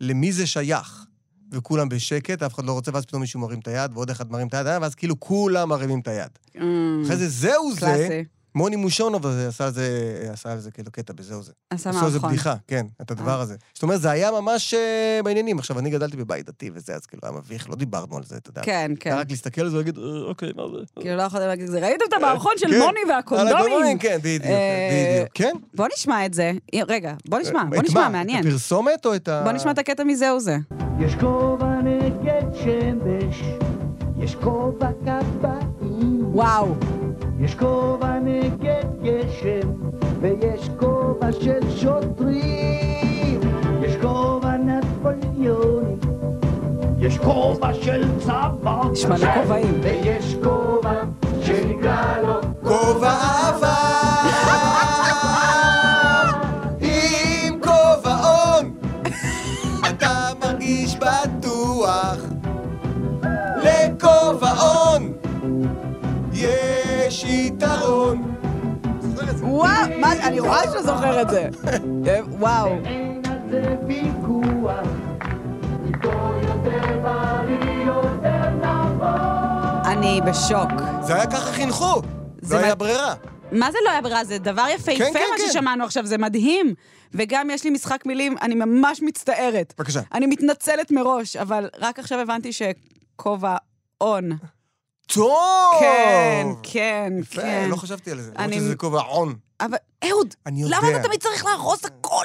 למי 0.00 0.32
זה 0.32 0.46
שייך? 0.46 1.04
וכולם 1.52 1.88
בשקט, 1.88 2.42
אף 2.42 2.54
אחד 2.54 2.64
לא 2.64 2.72
רוצה, 2.72 2.90
ואז 2.94 3.06
פתאום 3.06 3.20
מישהו 3.20 3.40
מרים 3.40 3.58
את 3.58 3.68
היד, 3.68 3.90
ועוד 3.94 4.10
אחד 4.10 4.32
מרים 4.32 4.48
את 4.48 4.54
היד, 4.54 4.66
ואז 4.66 4.94
כאילו 4.94 5.20
כולם 5.20 5.68
מרימים 5.68 6.00
את 6.00 6.08
היד. 6.08 6.28
אמ, 6.56 7.02
אחרי 7.04 7.16
זה, 7.16 7.28
זהו 7.28 7.72
זה. 7.80 8.22
מוני 8.54 8.76
מושונוב 8.76 9.26
הזה 9.26 9.48
עשה 9.48 9.64
על 9.64 9.70
זה, 9.72 9.88
עשה 10.32 10.52
על 10.52 10.58
זה 10.58 10.70
כאילו 10.70 10.90
קטע 10.92 11.12
בזהו 11.12 11.42
זה. 11.42 11.52
עשה 11.70 11.90
עשו 11.90 11.98
על 11.98 12.10
זה 12.10 12.18
מערכון. 12.18 12.28
בדיחה, 12.30 12.54
כן, 12.66 12.86
את 13.02 13.10
הדבר 13.10 13.40
הזה. 13.40 13.56
זאת 13.74 13.82
אומרת, 13.82 14.00
זה 14.00 14.10
היה 14.10 14.30
ממש 14.30 14.74
אה, 14.74 15.20
בעניינים. 15.24 15.58
עכשיו, 15.58 15.78
אני 15.78 15.90
גדלתי 15.90 16.16
בבית 16.16 16.46
דתי 16.46 16.70
וזה, 16.74 16.94
אז 16.94 17.06
כאילו 17.06 17.20
היה 17.24 17.32
מביך, 17.32 17.70
לא 17.70 17.76
דיברנו 17.76 18.16
על 18.16 18.22
זה, 18.24 18.36
אתה 18.36 18.50
יודע. 18.50 18.62
כן, 18.62 18.92
כן. 19.00 19.16
רק 19.18 19.30
להסתכל 19.30 19.60
על 19.60 19.68
זה 19.68 19.74
ולהגיד, 19.76 19.98
"אה, 19.98 20.02
אוקיי, 20.28 20.48
מה 20.56 20.62
זה? 20.78 20.84
כאילו, 21.00 21.16
לא 21.16 21.22
יכולתם 21.22 21.46
להגיד 21.46 21.64
את 21.64 21.70
זה. 21.70 21.80
ראיתם 21.80 22.04
את 22.08 22.12
המערכון 22.12 22.52
של 22.56 22.66
כן, 22.70 22.78
מוני 22.78 23.00
והקונדומים? 23.08 23.56
הקונדומים, 23.56 23.98
כן, 23.98 24.18
בדיוק, 24.22 24.44
אה, 24.44 25.14
בדיוק. 25.16 25.28
כן? 25.34 25.52
בוא 25.74 25.86
נשמע 25.96 26.26
את 26.26 26.34
זה. 26.34 26.52
רגע, 26.88 27.14
בוא 27.28 27.38
נשמע, 27.38 27.64
בוא 27.64 27.82
נשמע? 27.82 28.08
מעניין. 28.08 28.40
את 28.40 28.46
הפרסומת 28.46 29.06
או 29.06 29.14
את 29.14 29.28
ה... 29.28 29.42
בוא 29.44 29.52
נשמע 29.52 29.70
את 29.70 29.78
הקטע 29.78 30.04
מזהו 30.04 30.40
זה. 30.40 30.56
יש 31.00 31.14
כובע 31.20 31.66
נגד 31.84 32.42
שמש, 32.54 33.42
יש 34.18 34.34
כובע 34.34 34.88
כבאים, 35.04 36.24
וואו. 36.34 36.74
יש 37.40 37.54
כובע 37.54 38.18
נגד 38.18 38.84
גשם, 39.02 39.68
ויש 40.20 40.68
כובע 40.78 41.32
של 41.32 41.70
שוטרים, 41.76 43.40
יש 43.82 43.96
כובע 44.02 44.56
נפוליוני, 44.56 45.94
יש 46.98 47.18
כובע 47.18 47.74
של 47.74 48.04
צבא, 48.18 48.80
יש 48.92 49.06
מלא 49.06 49.34
כובעים. 49.42 49.80
ויש 49.82 50.36
כובע 50.42 51.02
שנקרא 51.40 52.18
לו 52.22 52.40
כובע 52.62 53.47
וואו, 69.58 69.98
מה, 70.00 70.12
אני 70.12 70.40
רואה 70.40 70.62
שאתה 70.62 70.82
זוכר 70.82 71.22
את 71.22 71.30
זה. 71.30 71.48
אה, 72.06 72.20
וואו. 72.38 72.72
אני 79.84 80.20
בשוק. 80.26 80.70
זה 81.02 81.14
היה 81.14 81.26
ככה 81.26 81.52
חינכו 81.52 82.02
לא 82.50 82.56
היה 82.56 82.74
ברירה 82.74 83.14
מה 83.52 83.72
זה 83.72 83.78
לא 83.84 83.90
היה 83.90 84.00
ברירה? 84.00 84.24
זה 84.24 84.38
דבר 84.38 84.66
יפהפה 84.74 84.98
כן, 84.98 85.12
כן, 85.12 85.26
מה 85.30 85.36
כן. 85.38 85.42
ששמענו 85.48 85.84
עכשיו, 85.84 86.06
זה 86.06 86.18
מדהים. 86.18 86.74
וגם 87.14 87.50
יש 87.50 87.64
לי 87.64 87.70
משחק 87.70 88.06
מילים, 88.06 88.36
אני 88.42 88.54
ממש 88.54 89.02
מצטערת. 89.02 89.74
בבקשה 89.78 90.00
אני 90.14 90.26
מתנצלת 90.26 90.90
מראש, 90.90 91.36
אבל 91.36 91.68
רק 91.78 91.98
עכשיו 91.98 92.18
הבנתי 92.18 92.50
שכובע 92.52 93.56
און. 94.00 94.30
טוב 95.06 95.80
כן, 95.80 96.46
כן, 96.62 97.12
יפה, 97.20 97.42
כן. 97.42 97.68
לא 97.70 97.76
חשבתי 97.76 98.10
על 98.10 98.20
זה 98.20 98.32
למרות 98.38 98.52
שזה 98.54 98.76
כובעון 98.76 99.34
אבל 99.60 99.76
אהוד, 100.04 100.34
למה 100.46 100.90
אתה 100.90 101.08
תמיד 101.08 101.20
צריך 101.20 101.44
להרוס 101.44 101.84
הכל? 101.84 102.24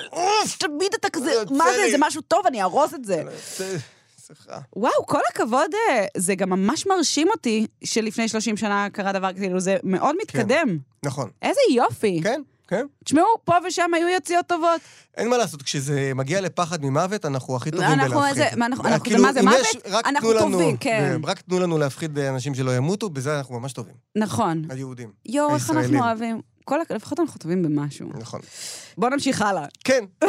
תמיד 0.58 0.94
אתה 1.00 1.10
כזה, 1.10 1.32
מה 1.52 1.66
זה. 1.76 1.92
זה 1.92 1.98
משהו 2.00 2.22
טוב, 2.22 2.46
אני 2.48 2.62
אהרוס 2.62 2.94
את 2.94 3.06
זה. 3.06 3.24
וואו, 4.76 5.06
כל 5.06 5.20
הכבוד, 5.30 5.70
אה, 5.90 6.06
זה 6.18 6.36
גם 6.36 6.50
ממש 6.50 6.88
מרשים 6.88 7.28
אותי 7.30 7.68
שלפני 7.84 8.28
30 8.28 8.58
שנה 8.58 8.88
קרה 8.94 9.12
דבר, 9.12 9.34
כאילו, 9.34 9.60
זה 9.60 9.78
מאוד 9.84 10.16
מתקדם. 10.22 10.78
נכון 11.06 11.30
איזה 11.42 11.60
יופי. 11.76 12.20
כן 12.24 12.42
כן 12.68 12.86
תשמעו, 13.06 13.26
פה 13.46 13.54
ושם 13.68 13.94
היו 13.94 14.08
יציאות 14.08 14.48
טובות. 14.48 14.82
אין 15.18 15.30
מה 15.30 15.38
לעשות, 15.38 15.62
כשזה 15.62 16.12
מגיע 16.16 16.42
לפחד 16.42 16.86
ממוות, 16.86 17.26
אנחנו 17.26 17.56
הכי 17.56 17.72
טובים 17.72 17.88
אנחנו 17.88 18.20
בלהפחיד. 18.20 18.44
איזה- 18.44 18.56
אנחנו- 18.66 18.84
אה, 18.86 18.90
אנחנו- 18.90 19.04
כאילו, 19.04 19.24
מה 19.24 19.34
זה, 19.34 19.42
מוות? 19.42 19.66
אנחנו 20.06 20.34
טובים, 20.40 20.78
כן. 20.78 21.22
רק 21.24 21.42
תנו 21.42 21.60
לנו 21.60 21.78
להפחיד 21.78 22.20
אנשים 22.20 22.56
שלא 22.56 22.76
ימותו, 22.78 23.10
בזה 23.10 23.38
אנחנו 23.38 23.60
ממש 23.60 23.74
טובים, 23.74 23.94
נכון. 24.16 24.62
היהודים. 24.70 25.12
יואו, 25.26 25.56
איך 25.56 25.70
אנחנו. 25.72 26.00
אוהבים. 26.04 26.42
כל, 26.64 26.80
לפחות 26.90 27.20
אנחנו 27.20 27.40
טובים 27.40 27.64
במשהו. 27.64 28.10
נכון. 28.20 28.40
בואו 28.98 29.12
נמשיך 29.12 29.42
הלאה. 29.42 29.66
כן, 29.84 30.06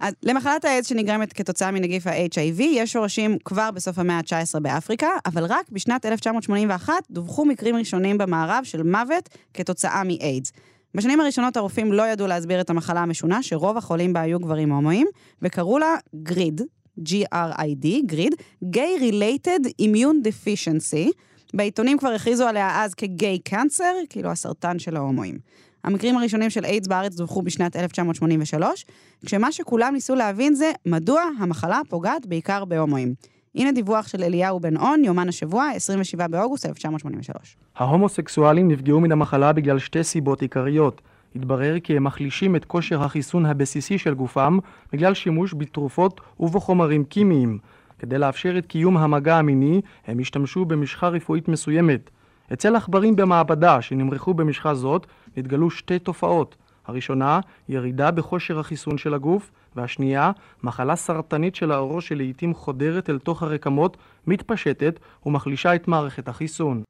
אז 0.00 0.14
למחלת 0.22 0.64
האיידס 0.64 0.88
שנגרמת 0.88 1.32
כתוצאה 1.32 1.70
מנגיף 1.70 2.06
ה-HIV, 2.06 2.62
יש 2.62 2.92
שורשים 2.92 3.38
כבר 3.44 3.70
בסוף 3.70 3.98
המאה 3.98 4.16
ה-19 4.16 4.60
באפריקה, 4.60 5.08
אבל 5.26 5.44
רק 5.44 5.70
בשנת 5.70 6.06
1981 6.06 6.92
דווחו 7.10 7.44
מקרים 7.44 7.76
ראשונים 7.76 8.18
במערב 8.18 8.60
של 8.64 8.82
מוות 8.82 9.28
כתוצאה 9.54 10.04
מאיידס. 10.04 10.52
בשנים 10.94 11.20
הראשונות 11.20 11.56
הרופאים 11.56 11.92
לא 11.92 12.02
ידעו 12.02 12.26
להסביר 12.26 12.60
את 12.60 12.70
המחלה 12.70 13.00
המשונה, 13.00 13.42
שרוב 13.42 13.76
החולים 13.76 14.12
בה 14.12 14.20
היו 14.20 14.38
גברים 14.38 14.72
הומואים, 14.72 15.06
וקראו 15.42 15.78
לה 15.78 15.94
גריד, 16.14 16.60
G-R-I-D, 17.00 17.86
גריד, 18.06 18.34
Gay 18.64 19.00
Related 19.00 19.68
Immune 19.82 20.26
Deficiency. 20.26 21.10
בעיתונים 21.54 21.98
כבר 21.98 22.08
הכריזו 22.08 22.46
עליה 22.46 22.84
אז 22.84 22.94
כגיי 22.94 23.38
קאנצר, 23.38 23.94
כאילו 24.08 24.30
הסרטן 24.30 24.78
של 24.78 24.96
ההומואים. 24.96 25.38
המקרים 25.84 26.16
הראשונים 26.16 26.50
של 26.50 26.64
איידס 26.64 26.86
בארץ 26.86 27.14
דווחו 27.14 27.42
בשנת 27.42 27.76
1983, 27.76 28.84
כשמה 29.26 29.52
שכולם 29.52 29.94
ניסו 29.94 30.14
להבין 30.14 30.54
זה 30.54 30.70
מדוע 30.86 31.22
המחלה 31.38 31.80
פוגעת 31.88 32.26
בעיקר 32.26 32.64
בהומואים. 32.64 33.14
הנה 33.54 33.72
דיווח 33.72 34.08
של 34.08 34.22
אליהו 34.22 34.60
בן 34.60 34.76
און, 34.76 35.04
יומן 35.04 35.28
השבוע, 35.28 35.70
27 35.74 36.28
באוגוסט 36.28 36.66
1983. 36.66 37.56
ההומוסקסואלים 37.76 38.68
נפגעו 38.68 39.00
מן 39.00 39.12
המחלה 39.12 39.52
בגלל 39.52 39.78
שתי 39.78 40.04
סיבות 40.04 40.42
עיקריות. 40.42 41.02
התברר 41.36 41.80
כי 41.80 41.96
הם 41.96 42.04
מחלישים 42.04 42.56
את 42.56 42.64
כושר 42.64 43.02
החיסון 43.02 43.46
הבסיסי 43.46 43.98
של 43.98 44.14
גופם 44.14 44.58
בגלל 44.92 45.14
שימוש 45.14 45.54
בתרופות 45.54 46.20
ובחומרים 46.40 47.04
כימיים. 47.04 47.58
כדי 48.02 48.18
לאפשר 48.18 48.58
את 48.58 48.66
קיום 48.66 48.96
המגע 48.96 49.36
המיני, 49.36 49.80
הם 50.06 50.20
השתמשו 50.20 50.64
במשחה 50.64 51.08
רפואית 51.08 51.48
מסוימת. 51.48 52.10
אצל 52.52 52.76
עכברים 52.76 53.16
במעבדה 53.16 53.82
שנמרחו 53.82 54.34
במשחה 54.34 54.74
זאת, 54.74 55.06
נתגלו 55.36 55.70
שתי 55.70 55.98
תופעות. 55.98 56.56
הראשונה, 56.86 57.40
ירידה 57.68 58.10
בכושר 58.10 58.58
החיסון 58.58 58.98
של 58.98 59.14
הגוף, 59.14 59.50
והשנייה, 59.76 60.30
מחלה 60.62 60.96
סרטנית 60.96 61.54
של 61.54 61.72
העור 61.72 62.00
שלעיתים 62.00 62.54
חודרת 62.54 63.10
אל 63.10 63.18
תוך 63.18 63.42
הרקמות, 63.42 63.96
מתפשטת 64.26 65.00
ומחלישה 65.26 65.74
את 65.74 65.88
מערכת 65.88 66.28
החיסון. 66.28 66.82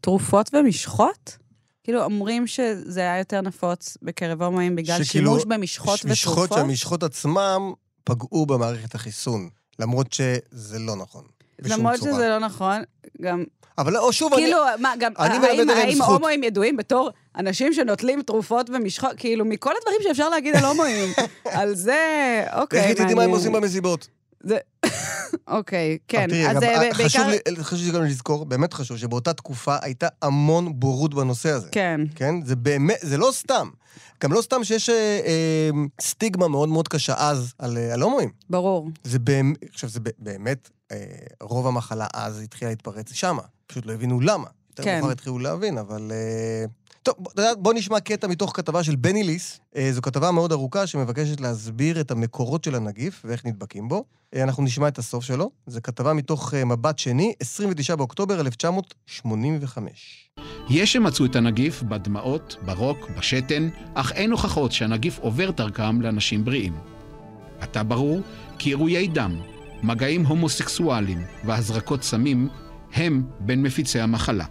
תרופות 0.00 0.50
ומשחות? 0.54 1.38
כאילו, 1.84 2.04
אומרים 2.04 2.46
שזה 2.46 3.00
היה 3.00 3.18
יותר 3.18 3.40
נפוץ 3.40 3.96
בקרב 4.02 4.42
הומואים 4.42 4.76
בגלל 4.76 5.04
שכאילו, 5.04 5.30
שימוש 5.30 5.44
במשחות 5.44 6.04
משחות 6.04 6.38
ותרופות? 6.38 6.58
שהמשחות 6.58 7.02
עצמם 7.02 7.72
פגעו 8.04 8.46
במערכת 8.46 8.94
החיסון, 8.94 9.48
למרות 9.78 10.12
שזה 10.12 10.78
לא 10.78 10.96
נכון. 10.96 11.24
למרות 11.62 11.94
צורה. 11.94 12.12
שזה 12.12 12.28
לא 12.28 12.38
נכון, 12.38 12.82
גם... 13.22 13.44
אבל 13.78 13.92
לא, 13.92 14.12
שוב, 14.12 14.34
אני... 14.34 14.42
כאילו, 14.42 14.58
מה, 14.78 14.94
גם, 14.98 15.12
אני 15.18 15.46
האם, 15.46 15.70
האם. 15.70 16.02
הומואים 16.02 16.42
ידועים 16.42 16.76
בתור 16.76 17.10
אנשים 17.36 17.72
שנוטלים 17.72 18.22
תרופות 18.22 18.70
ומשחות? 18.70 19.10
כאילו, 19.16 19.44
מכל 19.44 19.72
הדברים 19.80 20.00
שאפשר 20.02 20.28
להגיד 20.28 20.56
על 20.56 20.64
הומואים, 20.64 21.12
על 21.58 21.74
זה, 21.74 22.44
אוקיי, 22.52 22.80
לכי 22.80 22.94
תדעי 22.94 23.04
מה 23.04 23.10
הם 23.10 23.16
מעניין. 23.16 23.30
עושים 23.30 23.52
במסיבות. 23.52 24.08
זה... 24.42 24.58
אוקיי, 25.48 25.98
כן. 26.08 26.26
תראי, 26.28 26.48
אז 26.48 26.54
גם, 26.54 26.60
זה 26.60 26.68
אה, 26.68 26.90
ב- 26.90 26.92
חשוב 26.92 27.22
בעיקר... 27.26 27.50
לי, 27.50 27.64
חשוב 27.64 27.86
לי 27.86 27.92
גם 27.92 28.04
לזכור, 28.04 28.44
באמת 28.46 28.74
חשוב, 28.74 28.96
שבאותה 28.96 29.32
תקופה 29.32 29.76
הייתה 29.82 30.08
המון 30.22 30.80
בורות 30.80 31.14
בנושא 31.14 31.50
הזה. 31.50 31.68
כן. 31.72 32.00
כן? 32.14 32.34
זה 32.44 32.56
באמת, 32.56 32.98
זה 33.02 33.16
לא 33.16 33.30
סתם. 33.32 33.68
גם 34.22 34.32
לא 34.32 34.42
סתם 34.42 34.64
שיש 34.64 34.88
אה, 34.90 34.94
אה, 35.26 35.70
סטיגמה 36.00 36.48
מאוד 36.48 36.68
מאוד 36.68 36.88
קשה 36.88 37.14
אז 37.18 37.54
על, 37.58 37.76
אה, 37.78 37.94
על 37.94 38.02
הומואים. 38.02 38.30
ברור. 38.50 38.88
זה 39.04 39.18
באמת, 39.18 39.56
עכשיו, 39.72 39.90
זה 39.90 40.00
באמת, 40.18 40.70
אה, 40.92 40.96
רוב 41.40 41.66
המחלה 41.66 42.06
אז 42.14 42.40
התחילה 42.40 42.70
להתפרץ 42.70 43.12
שמה. 43.12 43.42
פשוט 43.66 43.86
לא 43.86 43.92
הבינו 43.92 44.20
למה. 44.20 44.46
יותר 44.70 44.82
כן. 44.84 44.98
מאוחר 44.98 45.12
התחילו 45.12 45.38
להבין, 45.38 45.78
אבל... 45.78 46.12
אה, 46.14 46.64
טוב, 47.02 47.14
בוא- 47.18 47.32
בוא 47.58 47.72
נשמע 47.74 48.00
קטע 48.00 48.26
מתוך 48.26 48.56
כתבה 48.56 48.84
של 48.84 48.96
בני 48.96 49.22
ליס. 49.24 49.60
אה, 49.76 49.92
זו 49.92 50.02
כתבה 50.02 50.30
מאוד 50.30 50.52
ארוכה 50.52 50.86
שמבקשת 50.86 51.40
להסביר 51.40 52.00
את 52.00 52.10
המקורות 52.10 52.64
של 52.64 52.74
הנגיף 52.74 53.22
ואיך 53.24 53.44
נדבקים 53.46 53.88
בו. 53.88 54.04
אה, 54.34 54.42
אנחנו 54.42 54.62
נשמע 54.62 54.88
את 54.88 54.98
הסוף 54.98 55.24
שלו. 55.24 55.50
זו 55.66 55.80
כתבה 55.82 56.12
מתוך 56.12 56.54
אה, 56.54 56.64
מבט 56.64 56.98
שני, 56.98 57.32
29 57.40 57.96
באוקטובר 57.96 58.40
1985. 58.40 60.30
יש 60.70 60.92
שמצאו 60.92 61.24
את 61.24 61.36
הנגיף 61.36 61.82
בדמעות, 61.82 62.56
ברוק, 62.64 63.10
בשתן, 63.18 63.68
אך 63.94 64.12
אין 64.12 64.30
הוכחות 64.30 64.72
שהנגיף 64.72 65.18
עובר 65.18 65.50
דרכם 65.50 66.00
לאנשים 66.00 66.44
בריאים. 66.44 66.72
עתה 67.60 67.82
ברור 67.82 68.20
כי 68.58 68.70
עירויי 68.70 69.06
דם, 69.06 69.36
מגעים 69.82 70.26
הומוסקסואליים 70.26 71.18
והזרקות 71.44 72.02
סמים 72.02 72.48
הם 72.94 73.22
בין 73.40 73.62
מפיצי 73.62 74.00
המחלה. 74.00 74.44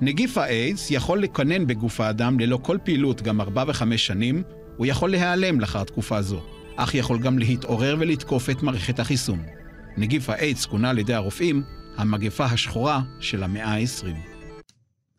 נגיף 0.00 0.38
האיידס 0.38 0.90
יכול 0.90 1.22
לקנן 1.22 1.66
בגוף 1.66 2.00
האדם 2.00 2.40
ללא 2.40 2.58
כל 2.62 2.78
פעילות 2.84 3.22
גם 3.22 3.40
ארבע 3.40 3.64
וחמש 3.66 4.06
שנים, 4.06 4.42
הוא 4.76 4.86
יכול 4.86 5.10
להיעלם 5.10 5.60
לאחר 5.60 5.84
תקופה 5.84 6.22
זו, 6.22 6.40
אך 6.76 6.94
יכול 6.94 7.18
גם 7.18 7.38
להתעורר 7.38 7.96
ולתקוף 7.98 8.50
את 8.50 8.62
מערכת 8.62 9.00
החיסון. 9.00 9.42
נגיף 9.96 10.30
האיידס 10.30 10.66
כונה 10.66 10.90
על 10.90 10.98
ידי 10.98 11.14
הרופאים 11.14 11.62
המגפה 11.96 12.44
השחורה 12.44 13.00
של 13.20 13.42
המאה 13.42 13.74
ה-20. 13.74 14.31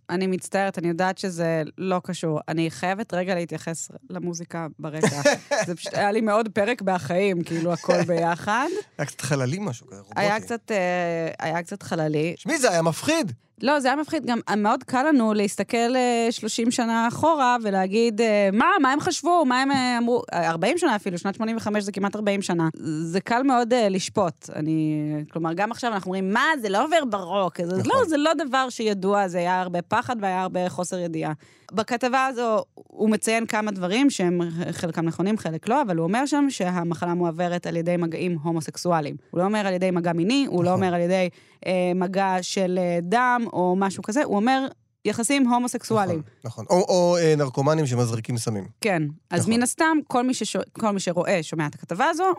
אני 0.10 0.28
מצטערת, 0.28 0.78
אני 0.78 0.88
יודעת 0.88 1.18
שזה 1.18 1.64
לא 1.78 2.02
קשור. 2.04 2.40
אני 2.48 2.72
חייבת 2.72 3.14
רגע 3.14 3.36
להתייחס 3.36 3.90
למוזיקה 4.10 4.68
ברקע. 4.80 5.22
זה 5.68 5.76
פשוט 5.76 5.94
היה 5.94 6.12
לי 6.12 6.22
מאוד 6.22 6.50
פרק 6.50 6.82
בהחיים, 6.82 7.44
כאילו 7.44 7.74
הכל 7.74 8.04
ביחד. 8.04 8.68
היה 8.98 9.06
קצת 9.06 9.22
חללי 9.22 9.58
משהו 9.62 9.88
כזה, 9.88 10.00
רובוטי. 10.00 10.22
היה 10.22 10.40
קצת, 10.40 10.72
אה, 10.72 11.32
היה 11.40 11.64
קצת 11.64 11.84
חללי. 11.84 12.34
שמי, 12.38 12.58
זה 12.58 12.72
היה 12.72 12.82
מפחיד. 12.82 13.32
לא, 13.62 13.80
זה 13.80 13.88
היה 13.88 13.98
מפחיד. 13.98 14.26
גם 14.26 14.40
מאוד 14.58 14.84
קל 14.84 15.04
לנו 15.10 15.34
להסתכל 15.34 15.96
אה, 15.96 16.28
30 16.32 16.72
שנה 16.72 17.08
אחורה 17.08 17.58
ולהגיד, 17.64 18.22
אה, 18.22 18.50
מה, 18.54 18.66
מה 18.82 18.92
הם 18.92 19.00
חשבו, 19.00 19.46
מה 19.46 19.62
הם 19.62 19.72
אה, 19.72 19.98
אמרו, 19.98 20.22
אה, 20.34 20.50
40 20.50 20.78
שנה 20.78 20.96
אפילו, 20.96 21.18
שנת 21.18 21.36
85 21.36 21.84
זה 21.84 21.92
כמעט 21.92 22.16
40 22.16 22.42
שנה. 22.42 22.70
זה 23.02 23.22
קל 23.22 23.44
מאוד 23.44 23.74
אה, 23.74 23.90
לשפוט. 23.90 24.50
אני, 24.56 25.02
כלומר, 25.32 25.54
גם 25.54 25.72
עכשיו 25.72 25.94
אנחנו 25.94 26.10
אומרים, 26.10 26.34
מה, 26.34 26.46
זה 26.62 26.70
לא 26.70 26.86
עובר 26.86 27.06
ברוק. 27.10 27.60
נכון. 27.60 27.82
לא, 27.86 28.06
זה 28.08 28.18
לא 28.18 28.32
דבר 28.34 28.70
שידוע, 28.70 29.28
זה 29.28 29.38
היה 29.38 29.62
הרבה 29.62 29.82
פחד 29.82 30.16
והיה 30.22 30.42
הרבה 30.42 30.70
חוסר 30.70 31.00
ידיעה. 31.00 31.34
בכתבה 31.74 32.26
הזו 32.26 32.64
הוא 32.76 33.10
מציין 33.10 33.46
כמה 33.46 33.72
דברים 33.72 34.10
שהם 34.10 34.42
חלקם 34.72 35.06
נכונים, 35.06 35.38
חלק 35.38 35.68
לא, 35.68 35.82
אבל 35.82 35.98
הוא 35.98 36.04
אומר 36.04 36.26
שם 36.26 36.46
שהמחלה 36.50 37.14
מועברת 37.14 37.68
על 37.68 37.76
ידי 37.76 37.98
מגעים 37.98 38.38
הומוסקסואליים. 38.44 39.16
הוא 39.32 39.40
לא 39.40 39.46
אומר 39.46 39.68
על 39.68 39.74
ידי 39.74 39.92
מגע 39.92 40.14
מיני, 40.14 40.46
הוא 40.48 40.64
לא 40.64 40.70
נכון. 40.72 40.84
אומר 40.84 40.96
על 40.96 41.02
ידי 41.02 41.30
אה, 41.66 41.92
מגע 41.96 42.38
של 42.42 42.80
אה, 42.82 43.00
דם 43.02 43.46
או 43.54 43.76
משהו 43.78 44.04
כזה, 44.04 44.24
הוא 44.24 44.36
אומר 44.36 44.68
יחסים 45.06 45.48
הומוסקסואליים. 45.48 46.22
נכון, 46.44 46.66
נכון. 46.66 46.78
או, 46.78 46.86
או 46.90 47.18
אה, 47.18 47.36
נרקומנים 47.38 47.86
שמזריקים 47.86 48.38
סמים. 48.38 48.68
כן. 48.82 49.04
אז 49.30 49.42
נכון. 49.42 49.54
מן 49.54 49.64
הסתם, 49.64 49.98
כל 50.08 50.24
מי, 50.24 50.34
ששו, 50.34 50.60
כל 50.72 50.92
מי 50.92 51.00
שרואה, 51.00 51.44
שומע 51.44 51.68
את 51.68 51.76
הכתבה 51.76 52.06
הזו, 52.06 52.34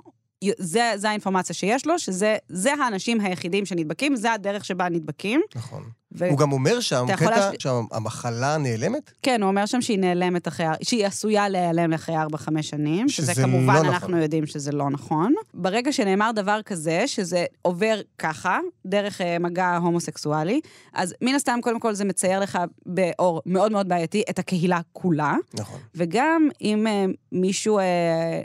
זה, 0.58 0.92
זה 0.96 1.08
האינפורמציה 1.08 1.54
שיש 1.54 1.86
לו, 1.86 1.98
שזה 1.98 2.36
זה 2.48 2.72
האנשים 2.74 3.20
היחידים 3.20 3.66
שנדבקים, 3.66 4.16
זה 4.16 4.32
הדרך 4.32 4.64
שבה 4.64 4.88
נדבקים. 4.88 5.40
נכון. 5.56 5.82
ו- 6.16 6.28
הוא 6.30 6.38
גם 6.38 6.52
אומר 6.52 6.80
שם, 6.80 7.06
קטע 7.16 7.30
להש- 7.30 7.54
שהמחלה 7.58 8.56
נעלמת? 8.58 9.12
כן, 9.22 9.42
הוא 9.42 9.48
אומר 9.50 9.66
שם 9.66 9.80
שהיא 9.80 9.98
נעלמת 9.98 10.48
אחרי, 10.48 10.66
שהיא 10.82 11.06
עשויה 11.06 11.48
להיעלם 11.48 11.92
אחרי 11.92 12.14
4-5 12.22 12.26
שנים, 12.62 13.08
שזה 13.08 13.32
שזה 13.32 13.42
כמובן, 13.42 13.74
לא 13.74 13.80
אנחנו 13.80 14.08
נכון. 14.08 14.22
יודעים 14.22 14.46
שזה 14.46 14.72
לא 14.72 14.90
נכון. 14.90 15.34
ברגע 15.54 15.92
שנאמר 15.92 16.30
דבר 16.34 16.60
כזה, 16.62 17.02
שזה 17.06 17.44
עובר 17.62 18.00
ככה, 18.18 18.58
דרך 18.86 19.20
אה, 19.20 19.38
מגע 19.38 19.76
הומוסקסואלי, 19.76 20.60
אז 20.92 21.14
מן 21.22 21.34
הסתם, 21.34 21.58
קודם 21.62 21.80
כל 21.80 21.94
זה 21.94 22.04
מצייר 22.04 22.40
לך 22.40 22.58
באור 22.86 23.42
מאוד 23.46 23.72
מאוד 23.72 23.88
בעייתי 23.88 24.22
את 24.30 24.38
הקהילה 24.38 24.80
כולה, 24.92 25.34
נכון. 25.54 25.80
וגם 25.94 26.48
אם 26.60 26.86
אה, 26.86 27.04
מישהו 27.32 27.78
אה, 27.78 27.84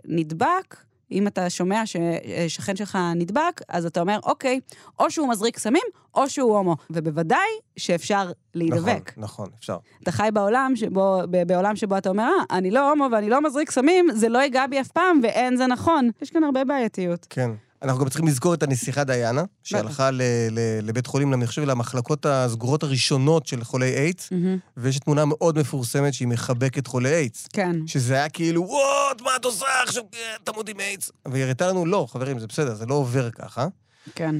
נדבק, 0.05 0.75
אם 1.11 1.27
אתה 1.27 1.49
שומע 1.49 1.81
ששכן 1.85 2.75
שלך 2.75 2.97
נדבק, 3.15 3.61
אז 3.69 3.85
אתה 3.85 4.01
אומר, 4.01 4.19
אוקיי, 4.23 4.59
או 4.99 5.11
שהוא 5.11 5.29
מזריק 5.29 5.59
סמים, 5.59 5.83
או 6.15 6.29
שהוא 6.29 6.57
הומו. 6.57 6.75
ובוודאי 6.89 7.47
שאפשר 7.77 8.31
להידבק. 8.55 9.11
נכון, 9.17 9.23
נכון, 9.23 9.49
אפשר. 9.59 9.77
אתה 10.03 10.11
חי 10.11 10.29
בעולם 10.33 10.71
שבו, 10.75 11.21
בעולם 11.47 11.75
שבו 11.75 11.97
אתה 11.97 12.09
אומר, 12.09 12.23
אה, 12.23 12.57
אני 12.57 12.71
לא 12.71 12.89
הומו 12.89 13.07
ואני 13.11 13.29
לא 13.29 13.41
מזריק 13.41 13.71
סמים, 13.71 14.07
זה 14.13 14.29
לא 14.29 14.39
ייגע 14.39 14.67
בי 14.67 14.81
אף 14.81 14.87
פעם, 14.87 15.19
ואין 15.23 15.57
זה 15.57 15.67
נכון. 15.67 16.09
יש 16.21 16.29
כאן 16.29 16.43
הרבה 16.43 16.63
בעייתיות. 16.63 17.27
כן. 17.29 17.51
אנחנו 17.83 17.99
גם 18.03 18.09
צריכים 18.09 18.27
לזכור 18.27 18.53
את 18.53 18.63
הנסיכה 18.63 19.03
דיאנה, 19.03 19.43
שהלכה 19.63 20.11
ל- 20.11 20.21
ל- 20.51 20.79
לבית 20.83 21.07
חולים, 21.07 21.33
אני 21.33 21.47
חושב, 21.47 21.61
למחלקות 21.61 22.25
הסגורות 22.25 22.83
הראשונות 22.83 23.47
של 23.47 23.63
חולי 23.63 23.93
איידס, 23.95 24.29
ויש 24.77 24.99
תמונה 24.99 25.25
מאוד 25.25 25.59
מפורסמת 25.59 26.13
שהיא 26.13 26.27
מחבקת 26.27 26.87
חולי 26.87 27.09
איידס. 27.15 27.47
כן. 27.53 27.75
שזה 27.87 28.13
היה 28.13 28.29
כאילו, 28.29 28.61
וואט, 28.61 29.21
מה 29.21 29.31
את 29.39 29.45
עושה 29.45 29.65
עכשיו? 29.83 30.03
אה, 30.13 30.19
תמות 30.43 30.69
עם 30.69 30.79
איידס. 30.79 31.11
והיא 31.31 31.43
הראתה 31.43 31.67
לנו, 31.67 31.85
לא, 31.85 32.07
חברים, 32.09 32.39
זה 32.39 32.47
בסדר, 32.47 32.75
זה 32.75 32.85
לא 32.85 32.93
עובר 32.95 33.29
ככה. 33.31 33.67
כן. 34.15 34.35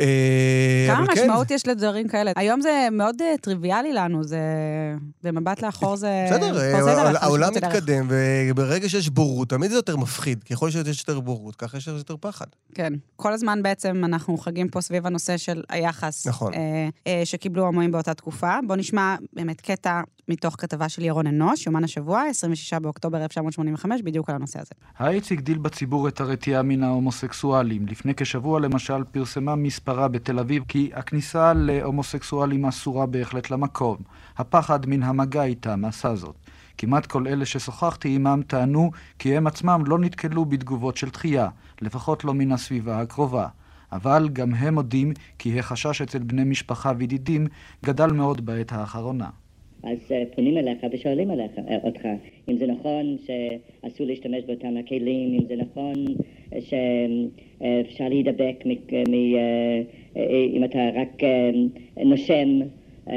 אה, 0.00 0.94
כמה 0.96 1.06
כן, 1.06 1.22
משמעות 1.22 1.50
יש 1.50 1.66
לדברים 1.66 2.08
כאלה? 2.08 2.32
היום 2.36 2.60
זה 2.60 2.88
מאוד 2.92 3.22
אה, 3.22 3.34
טריוויאלי 3.40 3.92
לנו, 3.92 4.24
זה... 4.24 4.38
במבט 5.22 5.62
לאחור 5.62 5.96
זה... 5.96 6.26
בסדר, 6.30 6.58
אה, 6.58 7.12
העולם. 7.20 7.52
מתקדם, 7.54 8.08
וברגע 8.10 8.88
שיש 8.88 9.08
בורות, 9.08 9.48
תמיד 9.50 9.70
זה 9.70 9.76
יותר 9.76 9.96
מפחיד. 9.96 10.44
ככל 10.44 10.70
שיש 10.70 10.98
יותר 11.00 11.20
בורות, 11.20 11.56
ככה 11.56 11.76
יש 11.76 11.86
יותר 11.86 12.16
פחד. 12.20 12.46
כן. 12.74 12.92
כל 13.16 13.32
הזמן 13.32 13.62
בעצם 13.62 14.04
אנחנו 14.04 14.38
חגים 14.38 14.68
פה 14.68 14.80
סביב 14.80 15.06
הנושא 15.06 15.36
של 15.36 15.62
היחס. 15.68 16.26
נכון. 16.26 16.52
שקיבלו 17.24 17.66
המואים 17.66 17.92
באותה 17.92 18.14
תקופה. 18.14 18.58
בואו 18.66 18.78
נשמע 18.78 19.16
באמת 19.32 19.60
קטע 19.60 20.00
מתוך 20.28 20.56
כתבה 20.58 20.88
של 20.88 21.02
ירון 21.02 21.26
אנוש, 21.26 21.66
יומן 21.66 21.84
השבוע, 21.84 22.22
26 22.30 22.74
באוקטובר 22.74 23.22
1985, 23.22 24.02
בדיוק 24.02 24.30
על 24.30 24.36
הנושא 24.36 24.60
הזה. 24.60 24.70
האיידס 24.98 25.32
הגדיל 25.32 25.58
בציבור 25.58 26.08
את 26.08 26.20
הרתיעה 26.20 26.62
מן 26.62 26.82
ההומוסקסואלים. 26.82 27.86
לפני 27.86 28.14
כשבוע 28.14 28.60
למשל 28.60 29.04
פרסמה 29.04 29.54
מספרה 29.54 30.08
בתל 30.08 30.38
אביב 30.38 30.62
כי 30.68 30.90
הכניסה 30.94 31.52
להומוסקסואלים 31.52 32.66
אסורה 32.66 33.06
בהחלט 33.06 33.50
למקום. 33.50 33.96
הפחד 34.38 34.86
מן 34.86 35.02
המגע 35.02 35.44
איתם 35.44 35.84
עשה 35.84 36.14
זאת. 36.14 36.36
כמעט 36.78 37.06
כל 37.06 37.28
אלה 37.28 37.46
ששוחחתי 37.46 38.14
עמם 38.14 38.42
טענו 38.46 38.90
כי 39.18 39.36
הם 39.36 39.46
עצמם 39.46 39.82
לא 39.86 39.98
נתקלו 39.98 40.44
בתגובות 40.44 40.96
של 40.96 41.08
דחייה, 41.08 41.48
לפחות 41.80 42.24
לא 42.24 42.34
מן 42.34 42.52
הסביבה 42.52 43.00
הקרובה. 43.00 43.48
אבל 43.92 44.28
גם 44.32 44.54
הם 44.54 44.74
מודים 44.74 45.12
כי 45.38 45.58
החשש 45.58 46.02
אצל 46.02 46.18
בני 46.18 46.44
משפחה 46.44 46.92
וידידים 46.98 47.46
גדל 47.84 48.06
מאוד 48.06 48.46
בעת 48.46 48.72
האחרונה. 48.72 49.28
אז 49.86 50.12
אה, 50.12 50.22
פונים 50.34 50.56
אליך 50.58 50.78
ושואלים 50.92 51.30
עליך, 51.30 51.50
אה, 51.68 51.76
אותך 51.84 52.00
אם 52.48 52.58
זה 52.58 52.66
נכון 52.66 53.16
שאסור 53.26 54.06
להשתמש 54.06 54.44
באותם 54.46 54.76
הכלים, 54.76 55.38
אם 55.40 55.46
זה 55.48 55.56
נכון 55.56 55.94
אה, 56.52 56.58
שאפשר 56.60 58.08
להידבק 58.08 58.56
מ- 58.66 58.70
מ- 59.10 59.14
אה, 59.34 59.82
אה, 60.16 60.22
אם 60.52 60.64
אתה 60.64 60.78
רק 60.94 61.22
אה, 61.24 61.50
נושם, 62.04 62.60
אה, 63.08 63.14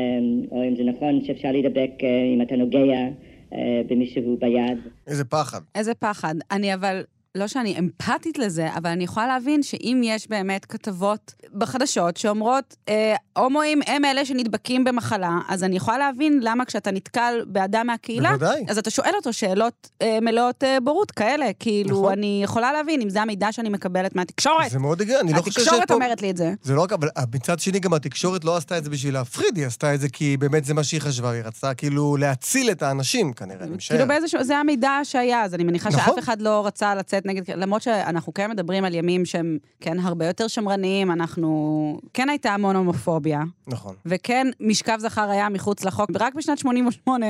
או 0.52 0.68
אם 0.68 0.76
זה 0.76 0.84
נכון 0.84 1.22
שאפשר 1.26 1.52
להידבק 1.52 1.92
אה, 2.04 2.08
אם 2.36 2.42
אתה 2.42 2.56
נוגע 2.56 3.08
אה, 3.54 3.82
במישהו 3.88 4.38
ביד. 4.40 4.78
איזה 5.08 5.26
פחד. 5.26 5.60
איזה 5.76 5.94
פחד. 5.94 6.36
אני 6.52 6.74
אבל, 6.74 7.04
לא 7.38 7.48
שאני 7.48 7.80
אמפתית 7.80 8.38
לזה, 8.38 8.74
אבל 8.74 8.90
אני 8.90 9.04
יכולה 9.04 9.28
להבין 9.28 9.64
שאם 9.64 10.02
יש 10.04 10.30
באמת 10.30 10.66
כתבות 10.66 11.34
בחדשות 11.54 12.18
שאומרות, 12.18 12.76
אה, 12.90 13.16
הומואים 13.38 13.82
הם 13.88 14.06
אלה 14.06 14.26
שנדבקים 14.26 14.84
במחלה, 14.84 15.40
אז 15.50 15.64
אני 15.64 15.76
יכולה 15.76 15.98
להבין 15.98 16.40
למה 16.44 16.66
כשאתה 16.66 16.92
נתקל 16.92 17.44
באדם 17.48 17.88
מהקהילה, 17.88 18.30
בוודאי. 18.30 18.66
אז 18.70 18.78
אתה 18.78 18.90
שואל 18.90 19.12
אותו 19.16 19.34
שאלות 19.34 19.90
אה, 20.02 20.20
מלאות 20.22 20.64
אה, 20.64 20.78
בורות 20.84 21.12
כאלה. 21.12 21.46
כאילו, 21.60 22.00
נכון. 22.00 22.12
אני 22.12 22.42
יכולה 22.44 22.74
להבין 22.74 23.02
אם 23.02 23.10
זה 23.10 23.22
המידע 23.22 23.52
שאני 23.52 23.70
מקבלת 23.70 24.16
מהתקשורת. 24.16 24.72
זה 24.72 24.80
מאוד 24.80 25.02
הגיוני, 25.02 25.22
אני 25.22 25.34
לא 25.34 25.42
חושב 25.42 25.52
שיש 25.52 25.68
התקשורת. 25.68 25.92
אומרת 25.92 26.22
לי 26.22 26.30
את 26.30 26.38
זה. 26.38 26.54
זה 26.64 26.74
לא 26.74 26.82
רק, 26.82 26.94
אבל 26.94 27.08
מצד 27.36 27.60
שני 27.60 27.80
גם 27.80 27.94
התקשורת 27.94 28.44
לא 28.44 28.58
עשתה 28.58 28.78
את 28.78 28.84
זה 28.84 28.90
בשביל 28.90 29.14
להפחיד, 29.14 29.58
היא 29.58 29.66
עשתה 29.66 29.94
את 29.94 30.00
זה 30.00 30.10
כי 30.10 30.38
באמת 30.38 30.66
זה 30.66 30.74
מה 30.74 30.84
שהיא 30.84 31.02
חשבה, 31.02 31.32
היא 31.32 31.42
רצתה 31.44 31.74
כאילו 31.74 32.18
להציל 32.18 32.72
את 32.72 32.84
האנשים 32.84 33.34
כנראה, 33.34 33.64
אני 33.64 33.76
משער. 33.76 33.98
כאילו 33.98 34.08
באיזשהו, 34.08 34.44
זה 34.44 34.58
המידע 34.58 35.00
שהיה, 35.04 35.44
אז 35.44 35.54
אני 35.54 35.64
מניחה 35.64 35.90
נכון. 35.90 36.02
שאף 36.06 36.20
אחד 36.20 36.42
לא 36.42 36.68
רצה 36.68 36.96
לצאת 36.96 37.26
נגד, 37.28 37.52
למרות 37.52 37.82
שאנחנו 37.82 38.34
כן 38.34 38.52
מדברים 38.52 38.86
על 38.86 38.94
ימים 38.94 39.26
שהם 39.26 39.58
כן 39.82 40.00
הרבה 40.00 40.26
יותר 40.26 40.48
שמרניים, 40.48 41.12
אנחנו, 41.12 42.00
כן 42.14 42.30
הייתה 42.30 42.54
המון 42.54 42.76
הומופוביה, 42.76 43.44
נכון. 43.68 43.96
וכן 44.06 44.48
משכב 44.60 44.98
זכר 45.00 45.30
היה 45.30 45.50
מחוץ 45.50 45.84
לחוק, 45.84 46.10
ורק 46.14 46.36
בשנת 46.36 46.58
88 46.58 47.26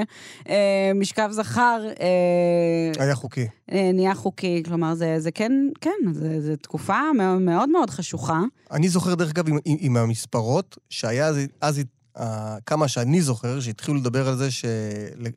אה, 0.49 0.91
משכב 0.95 1.29
זכר 1.31 1.87
אה, 1.99 3.03
היה 3.03 3.15
חוקי. 3.15 3.47
אה, 3.71 3.91
נהיה 3.93 4.15
חוקי, 4.15 4.63
כלומר 4.65 4.93
זה, 4.93 5.15
זה 5.19 5.31
כן, 5.31 5.51
כן, 5.81 6.11
זה, 6.11 6.41
זה 6.41 6.57
תקופה 6.57 6.99
מאוד 7.39 7.69
מאוד, 7.69 7.89
חשוכה. 7.89 8.41
אני 8.71 8.89
זוכר, 8.89 9.15
דרך 9.15 9.29
אגב, 9.29 9.49
עם, 9.49 9.57
עם, 9.65 9.77
עם 9.79 9.97
המספרות, 9.97 10.77
שהיה 10.89 11.27
אז, 11.27 11.39
אז 11.61 11.81
כמה 12.65 12.88
שאני 12.88 13.21
זוכר, 13.21 13.59
שהתחילו 13.59 13.97
לדבר 13.97 14.27
על 14.27 14.36
זה, 14.36 14.47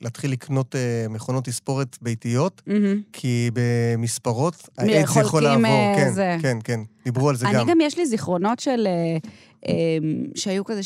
להתחיל 0.00 0.32
לקנות 0.32 0.75
uh, 0.75 1.08
מכונות 1.12 1.44
תספורת 1.44 1.99
ביתיות, 2.02 2.62
מהמם. 2.66 3.00
כי 3.12 3.50
במספרות 3.52 4.68
האיידס 4.78 5.16
יכול 5.16 5.42
לעבור. 5.42 5.66
אה, 5.66 5.94
כן, 5.96 6.12
זה. 6.12 6.37
כן, 6.42 6.58
כן, 6.64 6.80
דיברו 7.04 7.28
על 7.28 7.37
זה 7.37 7.46
אני 7.46 7.54
גם. 7.54 7.66
גם, 7.66 7.80
יש 7.80 7.99
לי 7.99 8.06
זיכרונות 8.06 8.60
של... 8.60 8.87
אה, 9.66 9.72
אה, 9.72 9.98
שהיו 10.34 10.64
כזה 10.64 10.80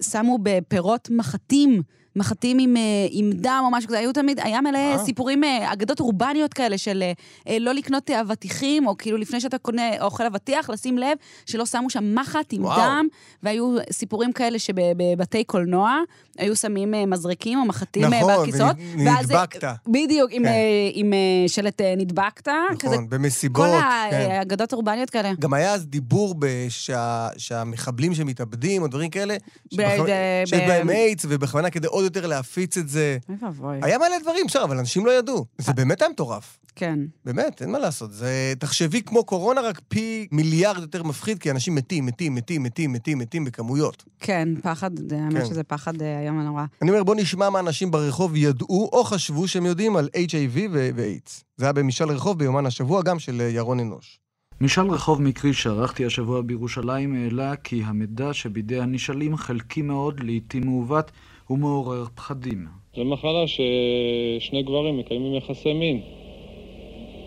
ששמו 0.00 0.38
בפירות 0.42 1.08
מחטים. 1.10 1.82
מחטים 2.16 2.58
עם, 2.58 2.76
אה, 2.76 2.82
עם 3.10 3.30
דם 3.34 3.62
או 3.64 3.70
משהו 3.70 3.88
כזה, 3.88 3.98
היו 3.98 4.12
תמיד, 4.12 4.40
היה 4.40 4.60
מלא 4.60 4.78
אה. 4.78 4.98
סיפורים, 5.04 5.44
אה, 5.44 5.72
אגדות 5.72 6.00
אורבניות 6.00 6.54
כאלה 6.54 6.78
של 6.78 7.02
אה, 7.02 7.12
אה, 7.48 7.58
לא 7.58 7.74
לקנות 7.74 8.10
אה, 8.10 8.20
אבטיחים, 8.20 8.86
או 8.86 8.96
כאילו 8.98 9.16
לפני 9.16 9.40
שאתה 9.40 9.58
קונה 9.58 9.82
אוכל 10.00 10.26
אבטיח, 10.26 10.70
לשים 10.70 10.98
לב 10.98 11.18
שלא 11.46 11.66
שמו 11.66 11.90
שם 11.90 12.14
מחט 12.14 12.52
עם 12.52 12.64
וואו. 12.64 12.80
דם, 12.80 13.06
והיו 13.42 13.76
סיפורים 13.92 14.32
כאלה 14.32 14.58
שבבתי 14.58 15.44
קולנוע 15.44 16.00
היו 16.38 16.56
שמים 16.56 16.94
אה, 16.94 17.06
מזרקים 17.06 17.58
או 17.58 17.64
מחטים 17.64 18.04
אה, 18.04 18.20
נכון, 18.20 18.42
בכיסאות. 18.42 18.76
ואז, 19.04 19.30
אה, 19.30 19.36
ונדבקת. 19.40 19.68
בדיוק, 19.88 20.30
עם, 20.32 20.42
כן. 20.42 20.48
אה, 20.48 20.90
עם 20.92 21.12
אה, 21.12 21.48
שלט 21.48 21.80
אה, 21.80 21.94
נדבקת. 21.96 22.48
כזה, 22.78 22.94
נכון, 22.94 23.08
במסיבות. 23.10 23.66
כל 23.66 23.80
כן. 24.10 24.28
האגדות 24.30 24.72
אורבניות 24.72 25.10
כאלה. 25.10 25.32
גם 25.40 25.54
היה 25.54 25.74
אז 25.74 25.86
דיבור 25.86 26.34
שה, 26.68 27.28
שהמחבלים 27.56 28.14
שמתאבדים, 28.14 28.82
או 28.82 28.88
דברים 28.88 29.10
כאלה, 29.10 29.36
שיש 29.70 30.52
בהם 30.52 30.90
איידס, 30.90 31.26
ובכוונה 31.28 31.70
כדי 31.70 31.86
עוד 31.86 32.04
יותר 32.04 32.26
להפיץ 32.26 32.78
את 32.78 32.88
זה. 32.88 33.18
אוי 33.28 33.36
ואבוי. 33.40 33.78
היה 33.82 33.98
מלא 33.98 34.18
דברים, 34.22 34.46
בסדר, 34.46 34.64
אבל 34.64 34.78
אנשים 34.78 35.06
לא 35.06 35.18
ידעו. 35.18 35.44
זה 35.58 35.72
באמת 35.72 36.02
היה 36.02 36.10
מטורף. 36.10 36.58
כן. 36.76 36.98
באמת, 37.24 37.62
אין 37.62 37.70
מה 37.70 37.78
לעשות. 37.78 38.12
זה, 38.12 38.52
תחשבי 38.58 39.02
כמו 39.02 39.24
קורונה, 39.24 39.60
רק 39.60 39.80
פי 39.88 40.26
מיליארד 40.32 40.82
יותר 40.82 41.02
מפחיד, 41.02 41.38
כי 41.38 41.50
אנשים 41.50 41.74
מתים, 41.74 42.06
מתים, 42.06 42.34
מתים, 42.34 42.62
מתים, 42.62 42.92
מתים, 42.92 43.18
מתים 43.18 43.44
בכמויות. 43.44 44.04
כן, 44.20 44.48
פחד, 44.62 44.90
האמת 45.12 45.42
כן. 45.42 45.46
שזה 45.46 45.62
פחד 45.62 46.02
אה, 46.02 46.20
איום 46.20 46.38
ונורא. 46.38 46.64
אני 46.82 46.90
אומר, 46.90 47.04
בוא 47.04 47.14
נשמע 47.14 47.50
מה 47.50 47.60
אנשים 47.60 47.90
ברחוב 47.90 48.36
ידעו 48.36 48.88
או 48.92 49.04
חשבו 49.04 49.48
שהם 49.48 49.66
יודעים 49.66 49.96
על 49.96 50.08
HIV 50.14 50.58
ואיידס. 50.72 51.44
זה 51.56 51.64
היה 51.64 51.72
במשאל 51.72 52.08
רחוב 52.08 52.38
ביומן 52.38 52.66
השבוע, 52.66 53.02
גם 53.02 53.18
של 53.18 53.40
אה, 53.40 53.48
ירון 53.48 53.80
אנוש. 53.80 54.18
משאל 54.60 54.90
רחוב 54.90 55.22
מקרי 55.22 55.52
שערכתי 55.52 56.04
השבוע 56.04 56.40
בירושלים 56.40 57.14
העלה 57.14 57.56
כי 57.56 57.80
המידע 57.84 58.32
שבידי 58.32 58.80
הנשאלים 58.80 59.36
חלקי 59.36 59.82
מאוד, 59.82 60.20
לעיתים 60.20 60.66
מעוות 60.66 61.10
ומעורר 61.50 62.04
פחדים. 62.14 62.66
זו 62.96 63.04
מחלה 63.04 63.44
ששני 63.46 64.62
גברים 64.62 64.98
מקיימים 64.98 65.34
יחסי 65.34 65.72
מין. 65.72 66.00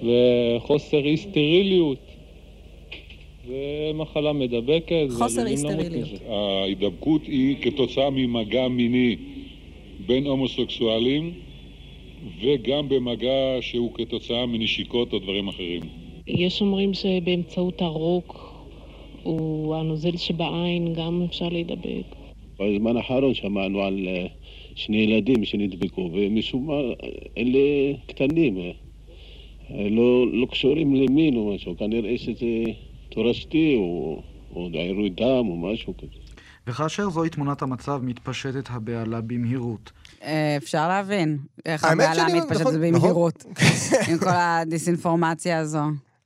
וחוסר 0.02 1.06
אי 1.06 1.18
סטריליות. 1.18 1.98
זה 3.48 3.92
מחלה 3.94 4.34
מדבקת. 4.34 5.06
חוסר 5.18 5.48
אי-סטריליות. 5.48 6.12
מזה. 6.12 6.18
ההידבקות 6.30 7.24
היא 7.24 7.56
כתוצאה 7.62 8.10
ממגע 8.10 8.68
מיני 8.68 9.16
בין 10.06 10.26
הומוסקסואלים 10.28 11.34
וגם 12.42 12.90
במגע 12.90 13.58
שהוא 13.62 13.94
כתוצאה 13.94 14.46
מנשיקות 14.46 15.14
או 15.14 15.20
דברים 15.20 15.48
אחרים. 15.48 15.99
יש 16.30 16.62
אומרים 16.62 16.94
שבאמצעות 16.94 17.82
הרוק 17.82 18.54
או 19.26 19.76
הנוזל 19.80 20.18
שבעין 20.18 20.94
גם 20.94 21.22
אפשר 21.30 21.50
להידבק. 21.50 22.16
בזמן 22.60 22.98
האחרון 22.98 23.34
שמענו 23.34 23.82
על 23.82 24.08
אה, 24.08 24.26
שני 24.76 24.98
ילדים 24.98 25.46
שנדבקו, 25.46 26.10
ומשום 26.14 26.68
מה 26.68 26.74
אלה 27.38 27.60
קטנים, 28.08 28.58
אה, 28.58 28.72
אה, 29.72 29.90
לא, 29.90 30.28
לא 30.34 30.46
קשורים 30.52 30.96
למין 30.96 31.36
או 31.36 31.56
משהו, 31.56 31.78
כנראה 31.78 32.18
שזה 32.18 32.46
תורשתי 33.10 33.76
או, 33.78 34.22
או 34.56 34.70
עירוי 34.74 35.10
דם 35.10 35.24
או 35.50 35.58
משהו 35.58 35.94
כזה. 35.98 36.12
וכאשר 36.68 37.10
זוהי 37.10 37.30
תמונת 37.30 37.62
המצב, 37.62 38.00
מתפשטת 38.04 38.70
הבהלה 38.70 39.22
במהירות. 39.22 39.92
אה, 40.24 40.56
אפשר 40.58 40.88
להבין 40.88 41.38
איך 41.66 41.82
שאני- 41.82 42.40
מתפשטת 42.40 42.62
נכון, 42.62 42.82
במהירות, 42.82 43.46
עם 44.12 44.18
כל 44.18 44.30
הדיסאינפורמציה 44.30 45.58
הזו. 45.60 45.80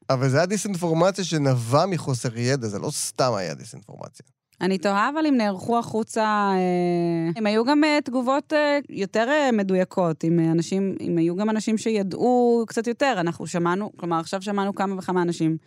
אבל 0.09 0.29
זה 0.29 0.37
היה 0.37 0.45
דיסאינפורמציה 0.45 1.23
שנבע 1.23 1.85
מחוסר 1.85 2.37
ידע, 2.37 2.67
זה 2.67 2.79
לא 2.79 2.91
סתם 2.91 3.33
היה 3.33 3.53
דיסאינפורמציה. 3.53 4.25
אני 4.63 4.77
תוהה 4.77 5.09
אבל 5.09 5.25
אם 5.25 5.37
נערכו 5.37 5.77
החוצה, 5.79 6.23
אה, 6.23 7.39
אם 7.41 7.45
היו 7.45 7.65
גם 7.65 7.83
אה, 7.83 7.99
תגובות 8.03 8.53
אה, 8.53 8.79
יותר 8.89 9.25
אה, 9.29 9.49
מדויקות, 9.51 10.23
אם 10.23 10.39
אה, 10.39 10.51
אנשים, 10.51 10.95
אם 11.01 11.17
היו 11.17 11.35
גם 11.35 11.49
אנשים 11.49 11.77
שידעו 11.77 12.63
קצת 12.67 12.87
יותר. 12.87 13.13
אנחנו 13.17 13.47
שמענו, 13.47 13.91
כלומר, 13.97 14.19
עכשיו 14.19 14.41
שמענו 14.41 14.75
כמה 14.75 14.95
וכמה 14.97 15.21
אנשים 15.21 15.57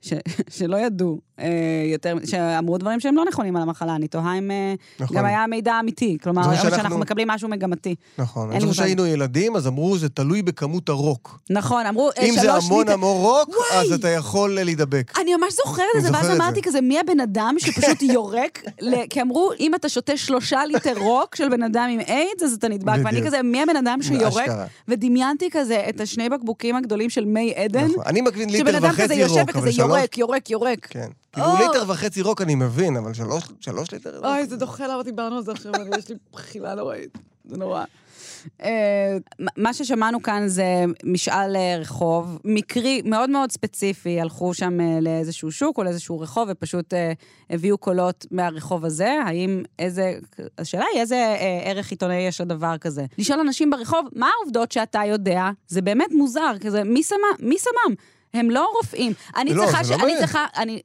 ש, 0.00 0.12
שלא 0.58 0.76
ידעו 0.76 1.20
אה, 1.40 1.46
יותר, 1.92 2.16
שאמרו 2.24 2.78
דברים 2.78 3.00
שהם 3.00 3.16
לא 3.16 3.24
נכונים 3.24 3.56
על 3.56 3.62
המחלה. 3.62 3.94
אני 3.94 4.08
תוהה 4.08 4.38
אם 4.38 4.50
אה, 4.50 4.74
נכון. 5.00 5.16
גם 5.16 5.24
היה 5.24 5.46
מידע 5.46 5.80
אמיתי. 5.80 6.18
כלומר, 6.22 6.42
שאנחנו- 6.42 6.70
שאנחנו 6.70 6.98
מקבלים 6.98 7.28
משהו 7.28 7.48
מגמתי. 7.48 7.94
נכון. 8.18 8.50
אני 8.52 8.60
חושב. 8.60 8.72
שהיינו 8.72 9.06
ילדים, 9.06 9.56
אז 9.56 9.66
אמרו, 9.66 9.98
זה 9.98 10.08
תלוי 10.08 10.42
בכמות 10.42 10.88
הרוק. 10.88 11.40
נכון, 11.50 11.86
אמרו, 11.86 12.10
אה, 12.18 12.24
אם 12.24 12.34
זה 12.34 12.40
שלוש 12.40 12.64
המון 12.64 12.88
המון 12.88 13.16
רוק! 13.16 13.48
אז 13.74 13.92
אתה 13.92 14.08
יכול 14.08 14.58
אה, 14.58 14.64
להידבק. 14.64 15.12
אני 15.20 15.34
ממש 15.36 15.54
זוכרת 15.66 15.84
את 15.98 16.02
זה, 16.02 16.08
ואז 16.12 16.30
אמרתי 16.30 16.54
זה. 16.54 16.62
כזה, 16.62 16.80
מי 16.80 17.00
הבן 17.00 17.20
אדם 17.20 17.54
שפשוט 17.58 18.02
יורק? 18.14 18.45
ל- 18.80 19.06
כי 19.10 19.22
אמרו, 19.22 19.50
אם 19.60 19.74
אתה 19.74 19.88
שותה 19.88 20.16
שלושה 20.16 20.64
ליטר 20.64 20.98
רוק 20.98 21.34
של 21.36 21.48
בן 21.48 21.62
אדם 21.62 21.88
עם 21.92 22.00
איידס, 22.00 22.42
אז 22.42 22.52
אתה 22.52 22.68
נדבק. 22.68 22.96
ואני. 23.04 23.22
כזה, 23.26 23.42
מי 23.42 23.62
הבן 23.62 23.76
אדם 23.76 23.98
שיורק? 24.02 24.46
ודמיינתי 24.88 25.48
כזה 25.50 25.84
את 25.88 26.00
השני 26.00 26.28
בקבוקים 26.28 26.76
הגדולים 26.76 27.10
של 27.10 27.24
מי 27.24 27.54
עדן. 27.56 27.84
נכון. 27.84 28.02
אני 28.06 28.20
מבין 28.20 28.48
שבן 28.48 28.56
ליטר 28.66 28.78
אדם 28.78 28.90
כזה 28.92 29.02
וחצי 29.04 29.14
יושב 29.14 29.34
רוק, 29.40 29.48
וכזה 29.48 29.60
אבל 29.60 29.70
שלוש... 29.72 29.78
יורק, 29.88 30.18
יורק, 30.18 30.50
יורק. 30.50 30.86
כן. 30.90 31.08
כאילו! 31.32 31.46
ליטר 31.58 31.90
וחצי 31.90 32.22
רוק 32.22 32.42
אני 32.42 32.54
מבין, 32.54 32.96
אבל 32.96 33.14
שלוש- 33.14 33.92
ליטר 33.92 34.16
רוק? 34.16 34.24
אוי, 34.24 34.46
זה 34.46 34.56
דוחה 34.56 34.86
למה 34.86 35.02
דיברנו 35.02 35.36
על 35.36 35.44
זה 35.44 35.52
עכשיו, 35.52 35.72
יש 35.98 36.08
לי 36.08 36.14
בחילה 36.32 36.74
נוראית. 36.74 37.18
זה 37.44 37.56
נורא. 37.56 37.84
אה, 38.62 39.16
מה 39.56 39.74
ששמענו 39.74 40.22
כאן 40.22 40.48
זה 40.48 40.84
משאל 41.04 41.56
אה, 41.56 41.76
רחוב, 41.78 42.38
מקרי 42.44 43.02
מאוד 43.04 43.30
מאוד 43.30 43.52
ספציפי, 43.52 44.20
הלכו 44.20 44.54
שם 44.54 44.80
אה, 44.80 45.00
לאיזשהו 45.00 45.52
שוק 45.52 45.78
או 45.78 45.84
לאיזשהו 45.84 46.20
רחוב 46.20 46.48
ופשוט 46.52 46.94
הביאו 47.50 47.78
קולות 47.78 48.26
מהרחוב 48.30 48.84
הזה, 48.84 49.18
האם 49.26 49.62
איזה, 49.78 50.18
השאלה 50.58 50.84
היא 50.92 51.00
איזה 51.00 51.36
ערך 51.64 51.90
עיתונאי 51.90 52.16
יש 52.16 52.40
לדבר 52.40 52.78
כזה. 52.78 53.04
לשאול 53.18 53.40
אנשים 53.40 53.70
ברחוב, 53.70 54.08
מה 54.12 54.30
העובדות 54.36 54.72
שאתה 54.72 55.00
יודע? 55.06 55.50
זה 55.68 55.82
באמת 55.82 56.12
מוזר, 56.12 56.52
כזה, 56.60 56.84
מי 56.84 57.02
שמה, 57.02 57.48
מי 57.48 57.56
שמם? 57.58 57.94
הם 58.34 58.50
לא 58.50 58.70
רופאים. 58.76 59.12
אני 59.36 59.54
לא, 59.54 59.64
צריכה, 59.64 59.84
זה 59.84 59.90
לא 59.90 59.98
ש... 59.98 60.00
אני 60.00 60.12
מעניין. 60.12 60.18
צריכה, 60.18 60.46
אני, 60.56 60.80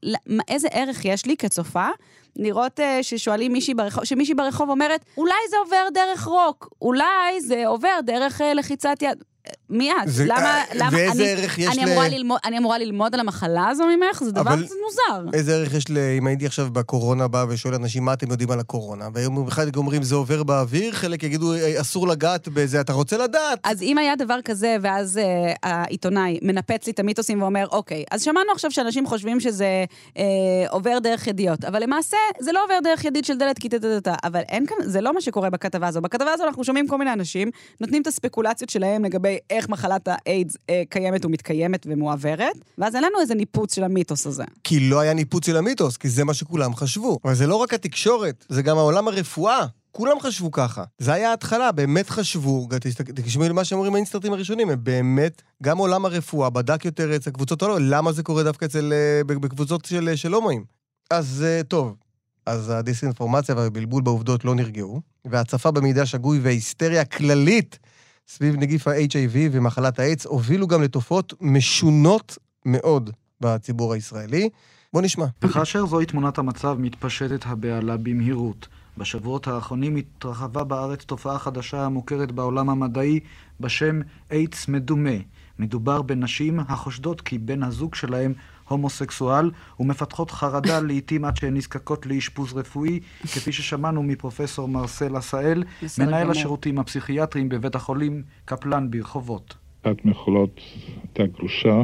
איזה 0.47 0.67
ערך 0.71 1.06
יש 1.06 1.26
לי 1.26 1.38
כצופה 1.38 1.88
לראות 2.36 2.80
uh, 2.80 2.84
ששואלים 3.02 3.54
מישהי 3.54 3.74
ברחוב, 3.74 4.04
שמישהי 4.04 4.34
ברחוב 4.36 4.70
אומרת, 4.70 5.06
אולי 5.17 5.34
זה 5.50 5.58
עובר 5.58 5.88
דרך 5.94 6.24
רוק, 6.24 6.70
אולי 6.82 7.41
זה 7.41 7.67
עובר 7.67 8.00
דרך 8.04 8.41
uh, 8.41 8.44
לחיצת 8.56 8.98
יד. 9.02 9.24
אה, 9.47 9.51
מי 9.69 9.91
את? 9.91 9.95
זה- 10.06 10.25
למה, 10.25 10.38
אה, 10.41 10.63
למה, 10.75 10.89
ואיזה 10.91 11.12
אני, 11.23 11.30
ערך 11.32 11.60
יש 11.60 11.67
אני 11.77 11.86
ל- 11.86 11.89
אמורה 11.89 12.08
ללמוד, 12.10 12.39
אני 12.45 12.58
אמורה 12.58 12.77
ללמוד 12.77 13.13
על 13.13 13.19
המחלה 13.19 13.67
הזו 13.67 13.84
ממך? 13.86 14.23
זה 14.23 14.32
דבר 14.32 14.41
אבל- 14.54 14.65
קצת 14.65 14.75
מוזר. 14.86 15.38
איזה 15.38 15.56
ערך 15.56 15.73
יש 15.73 15.89
ל... 15.89 15.97
אם 16.17 16.27
הייתי 16.27 16.45
עכשיו 16.45 16.67
בקורונה 16.73 17.27
בא 17.27 17.45
ושואל 17.49 17.73
אנשים 17.73 18.06
מה 18.06 18.13
אתם 18.13 18.32
יודעים 18.32 18.51
על 18.51 18.60
הקורונה, 18.60 19.08
והיום 19.13 19.47
אחד 19.47 19.75
אומרים 19.75 20.04
זה 20.04 20.15
עובר 20.15 20.43
באוויר, 20.43 20.91
חלק 20.93 21.23
יגידו 21.23 21.54
"אה, 21.54 21.82
אסור 21.82 22.08
לגעת 22.08 22.47
בזה, 22.47 22.82
אתה 22.82 22.93
רוצה 22.93 23.17
לדעת? 23.17 23.60
אז 23.63 23.82
אם 23.82 23.97
היה 23.97 24.15
דבר 24.15 24.39
כזה, 24.45 24.75
ואז 24.82 25.17
uh, 25.17 25.58
העיתונאי 25.63 26.39
מנפץ 26.41 26.86
לי 26.88 26.91
את 26.93 26.99
המיתוסים 26.99 27.41
ואומר, 27.41 27.67
אוקיי, 27.71 28.04
אז 28.12 28.23
שמענו 28.23 28.51
עכשיו 28.51 28.71
שאנשים 28.71 29.08
חושבים 29.08 29.39
שזה 29.39 29.86
uh, 30.10 30.19
עובר 30.69 30.99
דרך 30.99 31.27
ידיעות, 31.27 31.65
אבל 31.65 31.84
למעשה 31.84 32.17
זה 32.39 32.51
לא 32.51 32.63
עובר 32.63 32.80
דרך 32.84 33.06
ידית 33.06 33.25
של 33.25 33.38
דלת 33.38 33.60
קיטטטטה, 33.60 34.15
אבל 34.23 34.41
אין 34.49 34.65
כאן, 34.65 34.77
זה 34.86 35.01
לא 35.01 35.13
מה 35.13 35.21
שקורה 35.21 35.49
בכתבה 35.49 35.88
הזו. 35.88 36.01
בכתבה 36.01 36.32
הזו 36.34 36.43
אנחנו 36.43 36.63
שומעים 36.63 36.88
כל 36.88 36.97
מיני 36.97 37.13
אנשים, 37.13 37.49
נותנים 37.82 38.01
את 38.01 38.08
הספקולציות 38.08 38.69
שלהם 38.69 39.06
לגבי 39.06 39.31
איך 39.50 39.70
מחלת 39.70 40.08
האיידס 40.08 40.56
uh, 40.56 40.60
קיימת 40.89 41.26
ומתקיימת 41.26 41.88
ומועברת, 41.89 42.56
ואז 42.78 42.96
אין 42.96 43.04
לנו 43.04 43.20
איזה 43.22 43.36
ניפוץ 43.36 43.76
של 43.76 43.84
המיתוס 43.84 44.28
הזה. 44.28 44.44
כי 44.63 44.80
לא 44.80 45.00
היה 45.00 45.13
ניפוץ 45.13 45.46
של 45.46 45.58
המיתוס, 45.58 45.98
כי 45.98 46.10
זה 46.10 46.24
מה 46.24 46.34
שכולם 46.34 46.76
חשבו. 46.76 47.20
אבל 47.26 47.36
זה 47.36 47.48
לא 47.48 47.56
רק 47.56 47.74
התקשורת, 47.74 48.46
זה 48.50 48.62
גם 48.62 48.78
העולם 48.78 49.08
הרפואה. 49.08 49.65
כולם 49.91 50.20
חשבו 50.20 50.52
ככה. 50.52 50.84
זה 50.98 51.13
היה 51.13 51.30
ההתחלה, 51.30 51.72
באמת 51.72 52.10
חשבו, 52.10 52.67
תשמעו 53.15 53.50
למה 53.50 53.63
שאומרים 53.63 53.96
האינסטרטים 53.96 54.34
הראשונים, 54.34 54.70
הם 54.70 54.84
באמת, 54.84 55.41
גם 55.63 55.78
עולם 55.78 56.06
הרפואה 56.06 56.50
בדק 56.50 56.86
יותר 56.86 57.15
אצל 57.15 57.32
קבוצות 57.32 57.62
הלא, 57.62 57.78
למה 57.82 58.12
זה 58.12 58.24
קורה 58.24 58.44
דווקא 58.44 58.65
אצל, 58.65 58.94
אה, 58.94 59.24
בקבוצות 59.24 59.86
של, 59.86 60.15
של 60.15 60.34
הומואים. 60.34 60.63
אז 61.10 61.46
אה, 61.48 61.63
טוב, 61.63 61.96
אז 62.46 62.70
הדיסאינפורמציה 62.70 63.56
והבלבול 63.56 64.04
בעובדות 64.04 64.46
לא 64.46 64.56
נרגעו, 64.56 65.02
וההצפה 65.26 65.72
במידע 65.72 66.06
שגוי 66.06 66.39
וההיסטריה 66.39 67.02
הכללית 67.02 67.80
סביב 68.32 68.56
נגיף 68.56 68.88
ה-HIV 68.88 69.38
ומחלת 69.52 70.00
האיידס 70.00 70.26
הובילו 70.26 70.67
גם 70.67 70.82
לתופעות 70.82 71.34
משונות 71.41 72.38
מאוד 72.65 73.10
בציבור 73.41 73.94
הישראלי. 73.94 74.50
בוא 74.94 75.02
נשמע. 75.02 75.26
וכאשר 75.41 75.86
זוהי 75.86 76.06
תמונת 76.06 76.38
המצב, 76.38 76.76
מתפשטת 76.80 77.46
הבהלה 77.46 77.98
במהירות. 77.98 78.67
בשבועות 78.98 79.48
האחרונים 79.48 79.96
התרחבה 79.96 80.63
בארץ 80.63 81.04
תופעה 81.04 81.39
חדשה 81.39 81.86
המוכרת 81.86 82.32
בעולם 82.32 82.70
המדעי 82.70 83.20
בשם 83.60 84.00
איידס 84.32 84.67
מדומה. 84.67 85.17
מדובר 85.60 86.02
בנשים 86.02 86.60
החושדות 86.60 87.22
כי 87.22 87.38
בן 87.38 87.63
הזוג 87.63 87.96
שלהם 87.96 88.34
הומוסקסואל 88.67 89.52
ומפתחות 89.80 90.32
חרדה 90.32 90.80
לעיתים 90.80 91.26
עד 91.26 91.38
שהן 91.38 91.58
נזקקות 91.58 92.06
לאשפוז 92.06 92.54
רפואי, 92.54 93.00
כפי 93.24 93.52
ששמענו 93.52 94.04
מפרופסור 94.04 94.67
מרסל 94.67 95.15
עשאל, 95.15 95.63
בסדר 95.84 96.06
מנהל 96.06 96.21
גמור. 96.21 96.32
השירותים 96.32 96.80
הפסיכיאטריים 96.80 97.50
בבית 97.50 97.76
החולים 97.76 98.24
קפלן 98.45 98.91
ברחובות. 98.91 99.56
אחת 99.82 100.06
מחולות 100.06 100.62
הייתה 101.04 101.26
גרושה, 101.26 101.82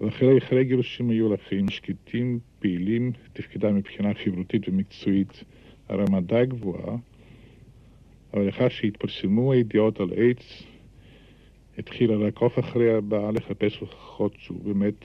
ואחרי 0.00 0.38
אחרי 0.38 0.64
גירושים 0.64 1.10
היו 1.10 1.28
לה 1.28 1.36
חיים 1.48 1.68
שקטים, 1.68 2.38
פעילים, 2.58 3.12
תפקדה 3.32 3.72
מבחינה 3.72 4.08
חברותית 4.24 4.68
ומקצועית 4.68 5.44
הרמה 5.88 6.20
די 6.20 6.44
גבוהה, 6.48 6.96
אבל 8.34 8.46
לאחר 8.46 8.68
שהתפרסמו 8.68 9.52
הידיעות 9.52 10.00
על 10.00 10.12
איידס, 10.12 10.62
התחילה 11.78 12.16
לעקוב 12.16 12.52
אחרי 12.58 12.94
הבעל 12.94 13.34
לחפש 13.34 13.78
הוכחות 13.78 14.32
שהוא 14.38 14.64
באמת 14.64 15.04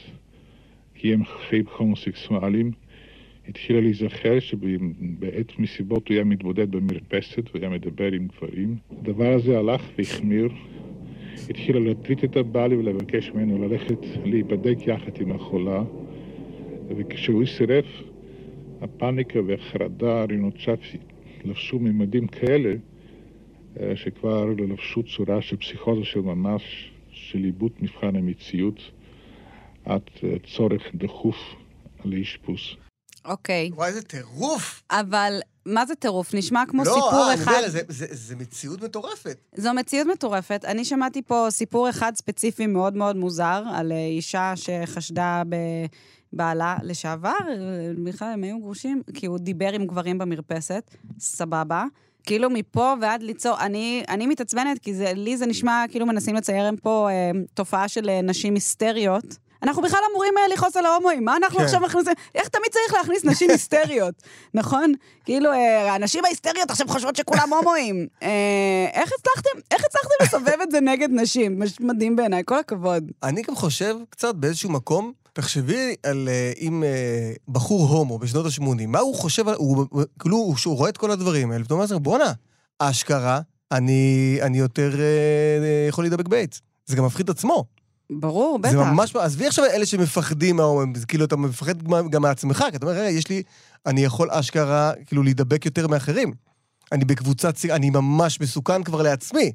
קיים 1.02 1.26
חיים 1.26 1.66
הומוסקסואליים. 1.78 2.72
התחילה 3.48 3.82
להיזכר 3.82 4.40
שבעת 4.40 5.60
מסיבות 5.60 6.08
הוא 6.08 6.16
היה 6.16 6.24
מתבודד 6.24 6.72
במרפסת 6.72 7.56
והיה 7.56 7.70
מדבר 7.70 8.12
עם 8.12 8.28
גברים. 8.28 8.76
הדבר 9.02 9.34
הזה 9.34 9.60
הלך 9.60 9.82
והחמיר. 9.98 10.50
התחילה 11.50 11.80
להטריד 11.80 12.24
את 12.24 12.38
הבעל 12.38 12.74
ולבקש 12.74 13.32
ממנו 13.32 13.68
ללכת 13.68 14.00
להיבדק 14.26 14.88
יחד 14.88 15.22
עם 15.22 15.32
החולה, 15.32 15.84
וכשהוא 16.88 17.46
סירב, 17.46 17.86
הפאניקה 18.82 19.40
והחרדה, 19.48 20.22
הרינות 20.22 20.56
לבשו 21.46 21.80
ממדים 21.80 22.28
כאלה, 22.28 22.74
אה, 23.80 23.96
שכבר 23.96 24.46
לבשו 24.46 25.04
צורה 25.04 25.42
של 25.42 25.58
פסיכוזה 25.58 26.04
של 26.04 26.22
ממש, 26.22 26.92
של 27.12 27.44
עיבוד 27.44 27.72
מבחן 27.82 28.16
המציאות, 28.16 28.92
עד 29.88 30.02
אה, 30.24 30.30
צורך 30.58 30.82
דחוף 30.96 31.36
לאשפוז. 32.06 32.60
אוקיי. 33.26 33.70
וואי, 33.76 33.88
איזה 33.90 34.02
טירוף! 34.02 34.84
אבל 34.92 35.40
מה 35.66 35.86
זה 35.86 35.96
טירוף? 35.96 36.34
נשמע 36.34 36.64
כמו 36.68 36.84
לא, 36.84 36.92
סיפור 36.94 37.24
אה, 37.28 37.34
אני 37.34 37.42
אחד. 37.44 37.52
אומר, 37.58 37.70
זה- 37.70 37.82
זה- 37.88 38.08
זה 38.12 38.36
מציאות 38.36 38.84
מטורפת. 38.84 39.38
זו 39.56 39.74
מציאות 39.74 40.08
מטורפת. 40.08 40.66
אני 40.66 40.86
שמעתי 40.86 41.22
פה 41.22 41.48
סיפור 41.50 41.90
אחד 41.90 42.12
ספציפי 42.16 42.68
מאוד 42.68 42.96
מאוד 42.96 43.16
מוזר, 43.16 43.64
על 43.74 43.92
אה, 43.92 43.98
אישה 44.06 44.54
שחשדה 44.56 45.44
בבעלה 46.34 46.78
לשעבר, 46.84 47.34
בכלל 48.04 48.28
הם 48.34 48.44
היו 48.44 48.60
גרושים, 48.60 49.02
כי 49.14 49.26
הוא 49.26 49.38
דיבר 49.40 49.74
עם 49.74 49.86
גברים 49.88 50.18
במרפסת, 50.18 50.96
סבבה. 51.20 51.86
כאילו 52.24 52.50
מפה 52.50 52.94
ועד 53.02 53.24
ליצור, 53.24 53.60
אני, 53.60 54.04
אני 54.10 54.28
מתעצבנת, 54.28 54.80
כי 54.80 54.94
זה, 54.94 55.14
לי 55.14 55.38
זה 55.38 55.46
נשמע 55.46 55.84
כאילו 55.92 56.06
מנסים 56.06 56.36
לצייר 56.36 56.70
פה 56.82 57.08
אה, 57.12 57.32
תופעה 57.54 57.88
של 57.88 58.10
אה, 58.10 58.22
נשים 58.22 58.54
היסטריות. 58.54 59.38
אנחנו 59.64 59.82
בכלל 59.82 60.00
אמורים 60.12 60.34
אה, 60.38 60.54
לכעוס 60.54 60.78
על 60.78 60.86
ההומואים, 60.86 61.26
מה 61.26 61.38
אנחנו 61.38 61.58
כן. 61.60 61.64
עכשיו 61.66 61.80
מכניסים? 61.82 62.14
איך 62.36 62.48
תמיד 62.48 62.68
צריך 62.72 62.94
להכניס 62.94 63.26
נשים 63.26 63.50
היסטריות, 63.54 64.14
נכון? 64.54 64.94
כאילו, 65.26 65.52
אה, 65.52 65.96
הנשים 65.96 66.26
ההיסטריות 66.26 66.70
עכשיו 66.72 66.88
חושבות 66.88 67.16
שכולם 67.16 67.54
הומואים. 67.54 68.08
אה, 68.24 68.28
איך 68.94 69.12
הצלחתם, 69.20 69.60
איך 69.72 69.82
הצלחתם 69.86 70.24
לסובב 70.24 70.62
את 70.64 70.72
זה 70.72 70.80
נגד 70.82 71.10
נשים? 71.12 71.60
מדהים 71.80 72.16
בעיניי, 72.16 72.44
כל 72.46 72.60
הכבוד. 72.60 73.12
אני 73.24 73.42
גם 73.42 73.56
חושב 73.56 73.96
קצת 74.10 74.36
באיזשהו 74.36 74.70
מקום, 74.70 75.12
תחשבי 75.34 75.96
על 76.04 76.30
אה, 76.32 76.52
אם 76.62 76.84
אה, 76.84 76.90
בחור 77.50 77.88
הומו 77.88 78.20
בשנות 78.20 78.46
ה-80, 78.46 78.64
מה 78.88 79.00
הוא 79.00 79.16
חושב, 79.16 79.50
הוא, 79.50 79.86
הוא- 79.90 80.04
כאילו, 80.20 80.38
הוא- 80.38 80.58
שהוא 80.58 80.78
רואה 80.78 80.90
את 80.90 80.98
כל 80.98 81.12
הדברים 81.12 81.52
האלה, 81.52 81.64
ואתה 81.64 81.74
אומר, 81.74 81.98
בואנה, 81.98 82.32
אשכרה, 82.80 83.40
אני, 83.72 84.38
אני 84.42 84.58
יותר 84.58 84.90
אה, 85.00 85.86
יכול 85.90 86.04
להידבק 86.04 86.28
באיידס. 86.28 86.62
זה 86.86 86.96
גם 86.96 87.06
מפחיד 87.06 87.30
עצמו. 87.30 87.66
ברור, 88.12 88.60
בטח. 88.60 88.72
זה 88.72 88.78
ממש, 88.78 89.16
עזבי 89.16 89.48
עכשיו 89.48 89.66
אלה 89.66 89.86
שמפחדים 89.86 90.56
מההומואים, 90.56 90.96
זה 90.96 91.06
כאילו 91.06 91.26
אתה 91.26 91.36
מפחד 91.36 91.84
גם- 91.84 92.22
מעצמך, 92.22 92.64
כי 92.72 92.78
אתה 92.78 92.86
אומר, 92.86 92.98
רגע, 92.98 93.10
יש 93.10 93.30
לי, 93.30 93.44
אני 93.86 94.04
יכול 94.04 94.28
אשכרה, 94.32 94.92
כאילו, 95.06 95.24
להידבק 95.24 95.66
יותר 95.66 95.88
מאחרים. 95.88 96.34
אני 96.92 97.06
בקבוצת, 97.06 97.56
אני 97.70 97.90
ממש 97.90 98.42
מסוכן 98.42 98.84
כבר 98.84 99.02
לעצמי. 99.02 99.52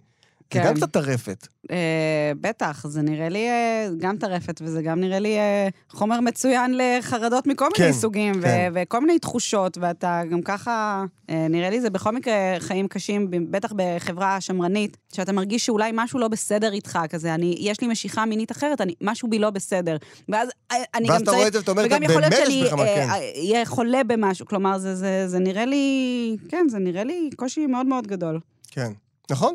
זה 0.53 0.61
כן. 0.61 0.67
גם 0.69 0.75
קצת 0.75 0.93
טרפת. 0.93 1.47
אה, 1.71 2.33
בטח, 2.41 2.87
זה 2.89 3.03
נראה 3.03 3.29
לי 3.29 3.49
אה, 3.49 3.89
גם 3.99 4.17
טרפת, 4.17 4.61
וזה 4.65 4.83
גם 4.83 5.01
נראה 5.01 5.19
לי 5.19 5.39
אה, 5.39 5.69
חומר 5.91 6.21
מצוין 6.21 6.75
לחרדות 6.79 7.47
מכל 7.47 7.69
כן, 7.75 7.83
מיני 7.83 7.95
סוגים, 7.95 8.33
ו- 8.39 8.43
כן. 8.43 8.73
וכל 8.75 9.01
מיני 9.01 9.19
תחושות, 9.19 9.79
ואתה 9.81 10.23
גם 10.31 10.43
ככה, 10.43 11.05
אה, 11.31 11.47
נראה 11.51 11.71
לי 11.71 11.81
זה 11.81 11.91
בכל 11.91 12.11
מקרה 12.13 12.35
חיים 12.59 12.89
קשים, 12.89 13.29
בטח 13.51 13.73
בחברה 13.77 14.41
שמרנית, 14.41 14.97
שאתה 15.13 15.33
מרגיש 15.33 15.67
שאולי 15.67 15.91
משהו 15.95 16.19
לא 16.19 16.29
בסדר 16.29 16.73
איתך, 16.73 16.99
כזה, 17.11 17.35
אני, 17.35 17.57
יש 17.59 17.81
לי 17.81 17.87
משיכה 17.87 18.25
מינית 18.25 18.53
אחרת, 18.53 18.81
אני, 18.81 18.95
משהו 19.01 19.31
בי 19.31 19.39
לא 19.39 19.51
בסדר. 19.51 19.97
ואז 20.29 20.49
אה, 20.73 20.77
אני 20.95 21.11
ואז 21.11 21.19
גם 21.19 21.23
אתה 21.23 21.31
צריך... 21.31 21.37
רואה 21.37 21.49
את 21.49 21.53
זה 21.53 21.59
ואתה 21.59 21.71
אומר, 21.71 21.83
וגם 21.85 21.99
"טוב, 21.99 22.11
יכול 22.11 22.21
להיות 22.21 22.35
שאני 22.47 22.65
בך 22.65 22.73
מה, 22.73 22.85
כן." 22.85 23.09
אהיה 23.37 23.65
חולה 23.65 24.05
במשהו, 24.05 24.47
כלומר, 24.47 24.79
זה, 24.79 24.95
זה, 24.95 25.29
זה 25.29 25.39
נראה 25.39 25.65
לי, 25.65 26.37
כן, 26.49 26.67
זה 26.69 26.79
נראה 26.79 27.05
לי 27.05 27.31
קושי 27.37 27.67
מאוד 27.67 27.87
מאוד 27.87 28.07
גדול. 28.07 28.41
כן. 28.71 28.93
נכון? 29.31 29.55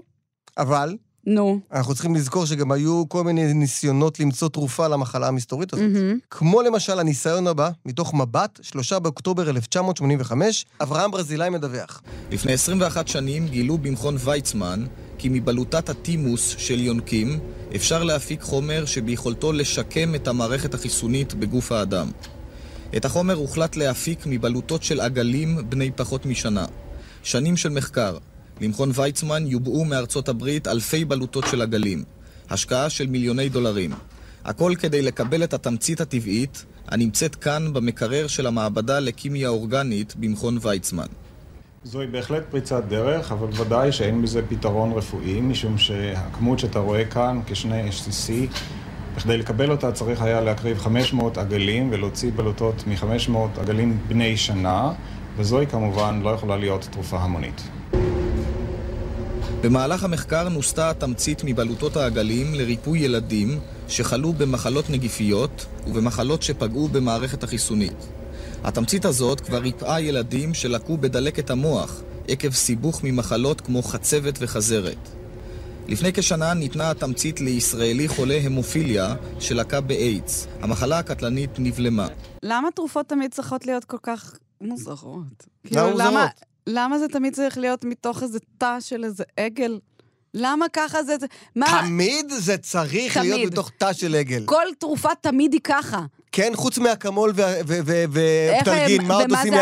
אבל, 0.57 0.95
נו. 1.25 1.59
אנחנו 1.71 1.93
צריכים 1.93 2.15
לזכור 2.15 2.45
שגם 2.45 2.71
היו 2.71 3.03
כל 3.09 3.23
מיני 3.23 3.53
ניסיונות 3.53 4.19
למצוא 4.19 4.49
תרופה 4.49 4.87
למחלה 4.87 5.27
המסתורית 5.27 5.73
הזאת. 5.73 5.85
מהמם. 5.91 6.17
כמו 6.29 6.61
למשל 6.61 6.99
הניסיון 6.99 7.47
הבא, 7.47 7.69
מתוך 7.85 8.13
מבט, 8.13 8.59
3 8.61 8.93
באוקטובר 8.93 9.49
1985, 9.49 10.65
אברהם 10.81 11.11
ברזילאי 11.11 11.49
מדווח. 11.49 12.01
לפני 12.31 12.53
21 12.53 13.07
שנים 13.07 13.47
גילו 13.47 13.77
במכון 13.77 14.15
ויצמן 14.19 14.85
כי 15.17 15.29
מבלוטת 15.31 15.89
הטימוס 15.89 16.55
של 16.57 16.79
יונקים 16.79 17.39
אפשר 17.75 18.03
להפיק 18.03 18.41
חומר 18.41 18.85
שביכולתו 18.85 19.53
לשקם 19.53 20.15
את 20.15 20.27
המערכת 20.27 20.73
החיסונית 20.73 21.33
בגוף 21.33 21.71
האדם. 21.71 22.11
את 22.97 23.05
החומר 23.05 23.33
הוחלט 23.33 23.75
להפיק 23.75 24.19
מבלוטות 24.25 24.83
של 24.83 24.99
עגלים 24.99 25.69
בני 25.69 25.91
פחות 25.91 26.25
משנה. 26.25 26.65
שנים 27.23 27.57
של 27.57 27.69
מחקר, 27.69 28.17
למכון 28.61 28.91
ויצמן 28.93 29.47
יובאו 29.47 29.85
מארצות 29.85 30.29
הברית 30.29 30.67
אלפי 30.67 31.05
בלוטות 31.05 31.45
של 31.51 31.61
עגלים. 31.61 32.03
השקעה 32.49 32.89
של 32.89 33.07
מיליוני 33.07 33.49
דולרים. 33.49 33.91
הכל 34.45 34.73
כדי 34.79 35.01
לקבל 35.01 35.43
את 35.43 35.53
התמצית 35.53 36.01
הטבעית, 36.01 36.65
הנמצאת 36.87 37.35
כאן 37.35 37.73
במקרר 37.73 38.27
של 38.27 38.47
המעבדה 38.47 38.99
לכימיה 38.99 39.49
אורגנית 39.49 40.15
במכון 40.15 40.57
ויצמן. 40.61 41.05
זוהי 41.83 42.07
בהחלט 42.07 42.43
פריצת 42.49 42.83
דרך, 42.87 43.31
אבל 43.31 43.47
ודאי 43.61 43.91
שאין 43.91 44.21
בזה 44.21 44.41
פתרון 44.49 44.91
רפואי, 44.91 45.41
משום 45.41 45.77
שהכמות 45.77 46.59
שאתה 46.59 46.79
רואה 46.79 47.05
כאן, 47.05 47.39
כשני 47.45 47.89
HCC, 47.89 48.31
בכדי 49.15 49.37
לקבל 49.37 49.71
אותה 49.71 49.91
צריך 49.91 50.21
היה 50.21 50.41
להקריב 50.41 50.79
500 50.79 51.37
עגלים 51.37 51.89
ולהוציא 51.91 52.31
בלוטות 52.35 52.83
מ-500 52.87 53.61
עגלים 53.61 53.99
בני 54.07 54.37
שנה, 54.37 54.93
וזוהי 55.37 55.67
כמובן 55.67 56.21
לא 56.23 56.29
יכולה 56.29 56.57
להיות 56.57 56.87
תרופה 56.91 57.19
המונית. 57.19 57.61
במהלך 59.61 60.03
המחקר 60.03 60.49
נוסתה 60.49 60.89
התמצית 60.89 61.41
מבלוטות 61.43 61.97
העגלים 61.97 62.55
לריפוי 62.55 62.99
ילדים 62.99 63.59
שחלו 63.87 64.33
במחלות 64.33 64.89
נגיפיות 64.89 65.65
ובמחלות 65.87 66.43
שפגעו 66.43 66.87
במערכת 66.87 67.43
החיסונית. 67.43 68.07
התמצית 68.63 69.05
הזאת 69.05 69.41
כבר 69.41 69.57
ריפאה 69.57 70.01
ילדים 70.01 70.53
שלקו 70.53 70.97
בדלקת 70.97 71.49
המוח 71.49 72.01
עקב 72.27 72.51
סיבוך 72.51 73.03
ממחלות 73.03 73.61
כמו 73.61 73.83
חצבת 73.83 74.37
וחזרת. 74.39 75.09
לפני 75.87 76.13
כשנה 76.13 76.53
ניתנה 76.53 76.91
התמצית 76.91 77.41
לישראלי 77.41 78.07
חולה 78.07 78.39
המופיליה 78.43 79.15
שלקה 79.39 79.81
באיידס. 79.81 80.47
המחלה 80.61 80.99
הקטלנית 80.99 81.59
נבלמה. 81.59 82.07
למה 82.43 82.67
תרופות 82.75 83.09
תמיד 83.09 83.33
צריכות 83.33 83.65
להיות 83.65 83.85
כל 83.85 83.97
כך 84.03 84.37
מוזרות? 84.61 85.47
למה 85.65 85.81
כאילו, 85.81 85.91
מוזרות? 85.91 86.46
למה 86.67 86.99
זה 86.99 87.07
תמיד 87.07 87.35
צריך 87.35 87.57
להיות 87.57 87.85
מתוך 87.85 88.23
איזה 88.23 88.39
תא 88.57 88.77
של 88.79 89.03
איזה 89.03 89.23
עגל? 89.37 89.79
למה 90.33 90.65
ככה 90.73 91.03
זה... 91.03 91.15
מה? 91.55 91.81
תמיד 91.81 92.29
זה 92.29 92.57
צריך 92.57 93.17
להיות 93.17 93.39
תמיד. 93.39 93.51
בתוך 93.51 93.71
תא 93.77 93.93
של 93.93 94.15
עגל. 94.15 94.43
כל 94.45 94.65
תרופה 94.79 95.09
תמיד 95.21 95.53
היא 95.53 95.61
ככה. 95.63 96.05
כן, 96.31 96.51
חוץ 96.55 96.77
איך 96.77 97.33
ופטלגין, 97.67 99.05
מה 99.05 99.13
עוד 99.13 99.31
עושים? 99.31 99.53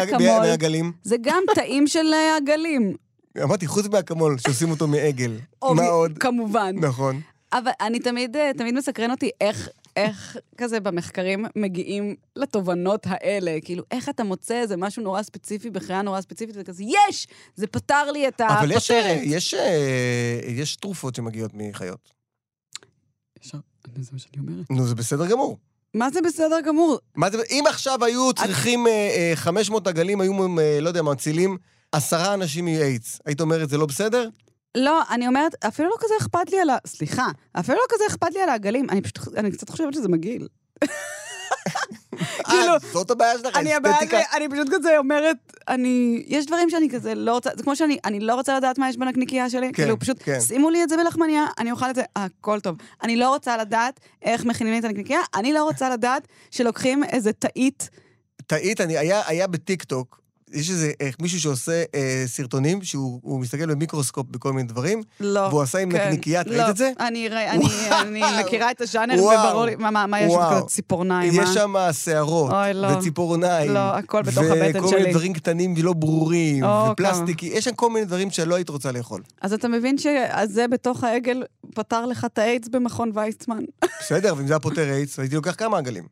מהעגלים? 0.41 0.91
זה 1.03 1.15
גם 1.21 1.43
תאים 1.55 1.87
של 1.87 2.13
אה, 2.13 2.37
עגלים. 2.37 2.93
אמרתי, 3.43 3.67
חוץ 3.67 3.87
מהאקמול, 3.87 4.37
שעושים 4.37 4.71
אותו 4.71 4.87
מעגל. 4.87 5.31
מה 5.63 5.85
עוד? 5.87 6.17
כמובן. 6.17 6.75
נכון. 6.79 7.21
אבל 7.53 7.71
אני 7.81 7.99
תמיד, 7.99 8.37
אה, 8.37 8.51
תמיד 8.57 8.75
מסקרן 8.75 9.11
אותי 9.11 9.29
איך, 9.41 9.69
איך 9.95 10.37
כזה 10.57 10.79
במחקרים 10.79 11.45
מגיעים 11.55 12.15
לתובנות 12.35 13.01
האלה. 13.05 13.57
כאילו, 13.63 13.83
איך 13.91 14.09
אתה 14.09 14.23
מוצא 14.23 14.61
איזה 14.61 14.77
משהו 14.77 15.03
נורא 15.03 15.23
ספציפי 15.23 15.69
בחיה 15.69 16.01
נורא 16.01 16.21
ספציפית, 16.21 16.55
וכזה, 16.59 16.83
יש! 16.83 17.27
זה 17.55 17.67
פתר 17.67 18.11
לי 18.11 18.27
את 18.27 18.41
אבל 18.41 18.71
יש, 18.71 18.91
אה. 18.91 19.19
יש, 19.23 19.53
אה, 19.53 20.39
יש 20.47 20.75
תרופות 20.75 21.15
שמגיעות 21.15 21.51
מחיות. 21.53 22.15
זה 24.01 24.11
מה 24.13 24.19
שאני 24.19 24.39
אומרת. 24.39 24.71
נו, 24.71 24.87
זה 24.87 24.95
בסדר 24.95 25.27
גמור. 25.27 25.57
מה 25.93 26.09
זה 26.09 26.21
בסדר 26.21 26.61
גמור? 26.65 26.99
מה 27.15 27.31
זה, 27.31 27.37
אם 27.49 27.63
עכשיו 27.67 28.03
היו 28.03 28.33
צריכים 28.33 28.87
אה, 28.87 28.91
אה, 28.91 29.31
500 29.35 29.87
עגלים, 29.87 30.21
היו, 30.21 30.59
אה, 30.59 30.79
לא 30.81 30.87
יודע, 30.87 31.01
מצילים 31.01 31.57
עשרה 31.91 32.33
אנשים 32.33 32.65
מאיידס, 32.65 33.19
היית 33.25 33.41
אומרת, 33.41 33.69
זה 33.69 33.77
לא 33.77 33.85
בסדר? 33.85 34.29
לא, 34.75 35.01
אני 35.09 35.27
אומרת, 35.27 35.65
אפילו 35.65 35.89
לא 35.89 35.95
כזה 35.99 36.13
אכפת 36.21 36.51
לי 36.51 36.59
על 36.59 36.69
ה... 36.69 36.77
סליחה, 36.87 37.27
אפילו 37.59 37.77
לא 37.77 37.83
כזה 37.89 38.03
אכפת 38.07 38.33
לי 38.33 38.41
על 38.41 38.49
העגלים. 38.49 38.89
אני 38.89 39.01
פשוט, 39.01 39.37
אני 39.37 39.51
קצת 39.51 39.69
חושבת 39.69 39.93
שזה 39.93 40.09
מגעיל. 40.09 40.47
כאילו, 42.49 42.73
אה, 42.73 42.77
זאת 42.93 43.11
הבעיה 43.11 43.37
שלך, 43.37 43.57
אני 43.57 43.73
הבעיה 43.73 43.97
אני 44.33 44.49
פשוט 44.49 44.67
כזה 44.71 44.97
אומרת, 44.97 45.37
אני, 45.67 46.23
יש 46.27 46.45
דברים 46.45 46.69
שאני 46.69 46.89
כזה 46.89 47.15
לא 47.15 47.33
רוצה, 47.33 47.49
זה 47.55 47.63
כמו 47.63 47.75
שאני, 47.75 47.97
אני 48.05 48.19
לא 48.19 48.35
רוצה 48.35 48.57
לדעת 48.57 48.77
מה 48.77 48.89
יש 48.89 48.97
בנקניקייה 48.97 49.49
שלי, 49.49 49.67
כן, 49.67 49.73
כאילו 49.73 49.99
פשוט 49.99 50.17
כן. 50.23 50.39
שימו 50.41 50.69
לי 50.69 50.83
את 50.83 50.89
זה 50.89 50.97
בלחמניה, 50.97 51.45
אני 51.59 51.71
אוכל 51.71 51.89
את 51.89 51.95
זה, 51.95 52.03
הכל 52.15 52.59
טוב. 52.59 52.77
אני 53.03 53.15
לא 53.15 53.29
רוצה 53.29 53.57
לדעת 53.57 53.99
איך 54.21 54.45
מכינים 54.45 54.73
לי 54.73 54.79
את 54.79 54.83
הנקניקייה, 54.83 55.19
אני 55.35 55.53
לא 55.53 55.63
רוצה 55.63 55.89
לדעת 55.89 56.27
שלוקחים 56.51 57.03
איזה 57.03 57.33
תאית, 57.33 57.89
תאית, 58.47 58.79
היה 59.27 59.47
בטיקטוק, 59.47 60.21
יש 60.53 60.69
איזה 60.69 60.91
אה, 61.01 61.09
מישהו 61.21 61.39
שעושה 61.39 61.83
אה, 61.95 62.23
סרטונים, 62.25 62.83
שהוא 62.83 63.19
הוא 63.23 63.39
מסתכל 63.39 63.65
במיקרוסקופ 63.65 64.27
בכל 64.29 64.53
מיני 64.53 64.67
דברים, 64.67 65.01
לא. 65.19 65.39
והוא 65.39 65.61
עשה 65.61 65.79
עם 65.79 65.91
כן, 65.91 66.05
נקניקייה, 66.07 66.41
את 66.41 66.47
לא, 66.47 66.55
ראית 66.55 66.69
את 66.69 66.77
זה? 66.77 66.91
אני, 66.99 67.29
ראי- 67.29 67.49
אני, 67.49 67.67
אני 68.01 68.21
מכירה 68.43 68.71
את 68.71 68.81
הז'אנר. 68.81 69.23
וברור 69.23 69.65
לי, 69.65 69.75
מה, 69.75 69.91
מה, 69.91 70.07
מה 70.07 70.21
יש 70.21 70.33
שם. 70.33 70.39
כזה 70.51 70.61
ציפורניים, 70.61 71.33
יש 71.33 71.39
אה? 71.39 71.53
שם 71.53 71.73
שערות, 71.91 72.51
אוי, 72.51 72.73
לא. 72.73 72.87
וציפורניים, 72.87 73.71
לא, 73.73 73.79
הכל 73.79 74.21
בתוך 74.21 74.37
הבטן 74.43 74.79
וכל 74.79 74.85
מיני 74.89 75.01
שלי. 75.03 75.11
דברים 75.11 75.33
קטנים 75.33 75.73
ולא 75.77 75.93
ברורים, 75.93 76.63
או, 76.63 76.89
ופלסטיקי, 76.91 77.45
יש 77.45 77.65
שם 77.65 77.73
כל 77.75 77.89
מיני 77.89 78.05
דברים 78.05 78.29
שלא 78.31 78.55
היית 78.55 78.69
רוצה 78.69 78.91
לאכול. 78.91 79.21
אז 79.41 79.53
אתה 79.53 79.67
מבין 79.67 79.97
שזה 79.97 80.67
בתוך 80.67 81.03
העגל 81.03 81.43
פתר 81.75 82.05
לך 82.05 82.25
את 82.25 82.37
האיידס 82.37 82.67
במכון 82.67 83.11
ויצמן. 83.13 83.63
בסדר, 84.01 84.33
ואם 84.37 84.47
זה 84.47 84.53
היה 84.53 84.59
פותר 84.59 84.89
איידס, 84.93 85.19
הייתי 85.19 85.35
לוקח 85.35 85.55
כמה 85.57 85.77
עגלים. 85.77 86.03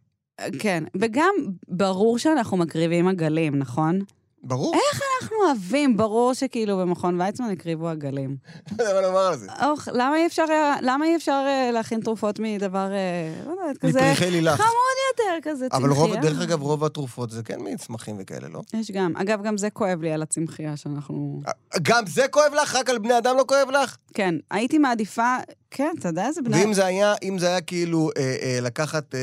כן, 0.59 0.83
וגם 1.01 1.33
ברור 1.67 2.17
שאנחנו 2.17 2.57
מקריבים 2.57 3.07
עגלים, 3.07 3.55
נכון? 3.55 3.99
ברור. 4.43 4.73
איך 4.73 5.01
אנחנו 5.21 5.37
אוהבים? 5.45 5.97
ברור 5.97 6.33
שכאילו 6.33 6.77
במכון 6.77 7.21
ויצמן 7.21 7.49
הקריבו 7.49 7.89
עגלים. 7.89 8.35
לא 8.77 8.83
יודע 8.83 8.93
מה 8.93 9.01
לומר 9.07 9.19
על 9.19 9.37
זה. 9.37 9.47
אוח, 9.65 9.87
למה 9.87 10.17
אי 10.17 10.25
אפשר, 10.25 10.45
למה 10.81 11.05
אי 11.05 11.15
אפשר 11.15 11.43
אה, 11.47 11.71
להכין 11.71 12.01
תרופות 12.01 12.39
מדבר, 12.39 12.91
אה, 12.91 13.45
לא 13.45 13.51
יודעת, 13.51 13.77
כזה... 13.77 13.99
מפריחי 13.99 14.31
לילך. 14.31 14.55
חמוד 14.55 14.69
יותר, 15.11 15.49
כזה 15.49 15.67
אבל 15.71 15.89
רוב, 15.89 16.13
צמחייה. 16.13 16.21
דרך 16.21 16.41
אגב, 16.41 16.61
רוב 16.61 16.83
התרופות 16.83 17.31
זה 17.31 17.43
כן 17.43 17.57
מצמחים 17.59 18.15
וכאלה, 18.19 18.47
לא? 18.47 18.61
יש 18.73 18.91
גם. 18.91 19.13
אגב, 19.17 19.43
גם 19.43 19.57
זה 19.57 19.69
כואב 19.69 20.01
לי 20.01 20.11
על 20.11 20.21
הצמחייה 20.21 20.77
שאנחנו... 20.77 21.41
גם 21.81 22.03
זה 22.07 22.27
כואב 22.27 22.53
לך? 22.61 22.75
רק 22.75 22.89
על 22.89 22.97
בני 22.97 23.17
אדם 23.17 23.37
לא 23.37 23.43
כואב 23.47 23.69
לך? 23.71 23.97
כן, 24.13 24.35
הייתי 24.51 24.77
מעדיפה... 24.77 25.35
כן, 25.75 25.93
אתה 25.99 26.07
יודע 26.07 26.25
איזה 26.27 26.41
בני... 26.41 26.57
ואם 26.61 26.73
זה 26.73 26.85
היה, 26.85 27.13
אם 27.23 27.39
זה 27.39 27.47
היה 27.47 27.61
כאילו 27.61 28.09
אה, 28.17 28.35
אה, 28.41 28.59
לקחת 28.61 29.15
אה, 29.15 29.19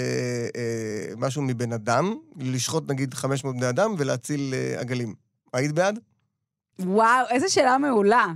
אה, 0.56 1.14
משהו 1.16 1.42
מבן 1.42 1.72
אדם, 1.72 2.14
לשחוט 2.36 2.90
נגיד 2.90 3.14
500 3.14 3.56
בני 3.56 3.68
אדם 3.68 3.94
ולהציל 3.98 4.54
אה, 4.54 4.80
עגלים. 4.80 5.14
היית 5.54 5.72
בעד? 5.72 5.98
וואו, 6.78 7.26
איזה 7.30 7.48
שאלה 7.48 7.78
מעולה. 7.78 8.26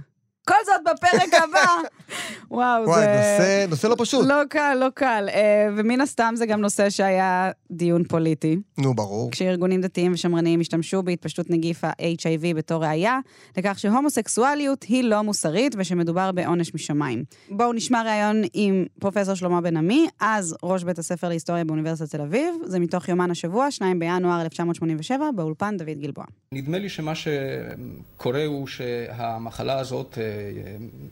כל 0.48 0.54
זאת 0.66 0.94
בפרק 0.94 1.34
הבא. 1.44 1.66
וואו, 2.50 2.84
וואי, 2.84 3.00
זה... 3.00 3.06
נושא, 3.06 3.66
נושא 3.70 3.86
לא 3.86 3.96
פשוט. 3.98 4.26
לא 4.26 4.42
קל, 4.48 4.76
לא 4.80 4.86
קל. 4.94 5.28
אה, 5.34 5.68
ומן 5.76 6.00
הסתם 6.00 6.34
זה 6.36 6.46
גם 6.46 6.60
נושא 6.60 6.90
שהיה 6.90 7.50
דיון 7.70 8.04
פוליטי. 8.04 8.56
נו, 8.78 8.94
ברור. 8.94 9.30
כשארגונים 9.30 9.80
דתיים 9.80 10.12
ושמרניים 10.12 10.60
השתמשו 10.60 11.02
בהתפשטות 11.02 11.50
נגיף 11.50 11.84
ה-HIV 11.84 12.56
בתור 12.56 12.84
ראייה, 12.84 13.18
לכך 13.56 13.78
שהומוסקסואליות 13.78 14.82
היא 14.82 15.04
לא 15.04 15.22
מוסרית 15.22 15.74
ושמדובר 15.78 16.32
בעונש 16.32 16.74
משמיים. 16.74 17.24
בואו 17.50 17.72
נשמע 17.72 18.02
ראיון 18.02 18.42
עם 18.52 18.84
פרופסור 19.00 19.34
שלמה 19.34 19.60
בן 19.60 19.76
עמי, 19.76 20.08
אז 20.20 20.56
ראש 20.62 20.84
בית 20.84 20.98
הספר 20.98 21.28
להיסטוריה 21.28 21.64
באוניברסיטת 21.64 22.10
תל 22.10 22.20
אביב. 22.20 22.54
זה 22.64 22.78
מתוך 22.78 23.08
יומן 23.08 23.30
השבוע, 23.30 23.70
2 23.70 23.98
בינואר 23.98 24.42
1987, 24.42 25.30
באולפן 25.36 25.76
דוד 25.76 26.00
גלבוע. 26.00 26.24
נדמה 26.52 26.78
לי 26.78 26.88
שמה 26.88 27.12
שקורה 27.14 28.44
הוא 28.44 28.66
שהמחלה 28.66 29.78
הזאת 29.78 30.18
אה, 30.20 30.33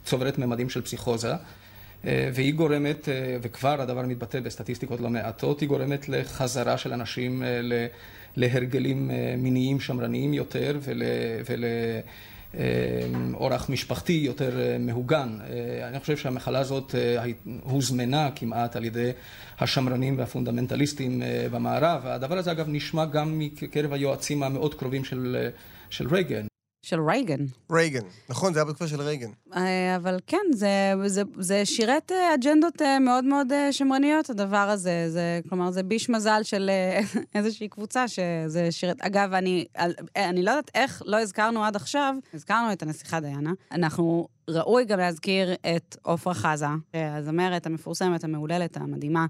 צוברת 0.04 0.38
ממדים 0.38 0.70
של 0.70 0.82
פסיכוזה, 0.82 1.32
אה, 2.06 2.30
והיא 2.34 2.54
גורמת, 2.54 3.08
אה, 3.08 3.36
וכבר 3.42 3.80
הדבר 3.80 4.02
מתבטא 4.02 4.40
בסטטיסטיקות 4.40 5.00
לא 5.00 5.10
מעטות, 5.10 5.60
היא 5.60 5.68
גורמת 5.68 6.08
לחזרה 6.08 6.78
של 6.78 6.92
אנשים 6.92 7.42
אה, 7.42 7.60
להרגלים 8.36 9.10
מיניים 9.38 9.80
שמרניים 9.80 10.34
יותר 10.34 10.78
ול... 10.82 11.02
ול 11.50 11.64
אורח 13.34 13.70
משפחתי 13.70 14.12
יותר 14.12 14.76
מהוגן. 14.80 15.38
אני 15.88 16.00
חושב 16.00 16.16
שהמחלה 16.16 16.58
הזאת 16.58 16.94
הוזמנה 17.62 18.30
כמעט 18.34 18.76
על 18.76 18.84
ידי 18.84 19.10
השמרנים 19.60 20.18
והפונדמנטליסטים 20.18 21.22
במערב. 21.50 22.00
והדבר 22.04 22.38
הזה 22.38 22.52
אגב 22.52 22.66
נשמע 22.68 23.04
גם 23.04 23.38
מקרב 23.38 23.92
היועצים 23.92 24.42
המאוד 24.42 24.74
קרובים 24.74 25.04
של, 25.04 25.48
של 25.90 26.08
רייגן. 26.08 26.51
של 26.82 27.00
רייגן. 27.00 27.44
רייגן. 27.72 28.00
נכון, 28.28 28.52
זה 28.52 28.58
היה 28.58 28.64
בתקופה 28.64 28.88
של 28.88 29.00
רייגן. 29.00 29.30
אה, 29.56 29.96
אבל 29.96 30.18
כן, 30.26 30.46
זה, 30.52 30.92
זה, 31.06 31.22
זה 31.38 31.64
שירת 31.64 32.12
אה, 32.12 32.34
אג'נדות 32.34 32.82
אה, 32.82 32.98
מאוד 32.98 33.24
מאוד 33.24 33.52
שמרניות, 33.70 34.30
הדבר 34.30 34.56
הזה. 34.56 35.04
זה, 35.08 35.40
כלומר, 35.48 35.70
זה 35.70 35.82
ביש 35.82 36.10
מזל 36.10 36.40
של 36.42 36.70
איזושהי 37.34 37.68
קבוצה 37.68 38.08
שזה 38.08 38.68
שירת... 38.70 39.00
אגב, 39.00 39.32
אני, 39.32 39.64
אני 40.16 40.42
לא 40.42 40.50
יודעת 40.50 40.70
איך 40.74 41.02
לא 41.06 41.20
הזכרנו 41.20 41.64
עד 41.64 41.76
עכשיו, 41.76 42.14
הזכרנו 42.34 42.72
את 42.72 42.82
הנסיכה 42.82 43.20
דיאנה. 43.20 43.52
אנחנו, 43.72 44.28
ראוי 44.48 44.84
גם 44.84 44.98
להזכיר 44.98 45.54
את 45.76 45.96
עופרה 46.02 46.34
חזה, 46.34 46.66
הזמרת 46.94 47.66
המפורסמת, 47.66 48.24
המהוללת, 48.24 48.76
המדהימה, 48.76 49.26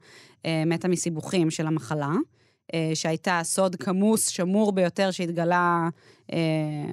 מתה 0.67 0.89
מסיבוכים 0.89 1.51
של 1.51 1.67
המחלה. 1.67 2.13
אה, 2.75 2.91
שהייתה 2.95 3.41
סוד 3.45 3.77
כמוס, 3.77 4.29
שמור 4.29 4.73
ביותר, 4.73 5.11
שהתגלה 5.11 5.89
אה, 6.33 6.39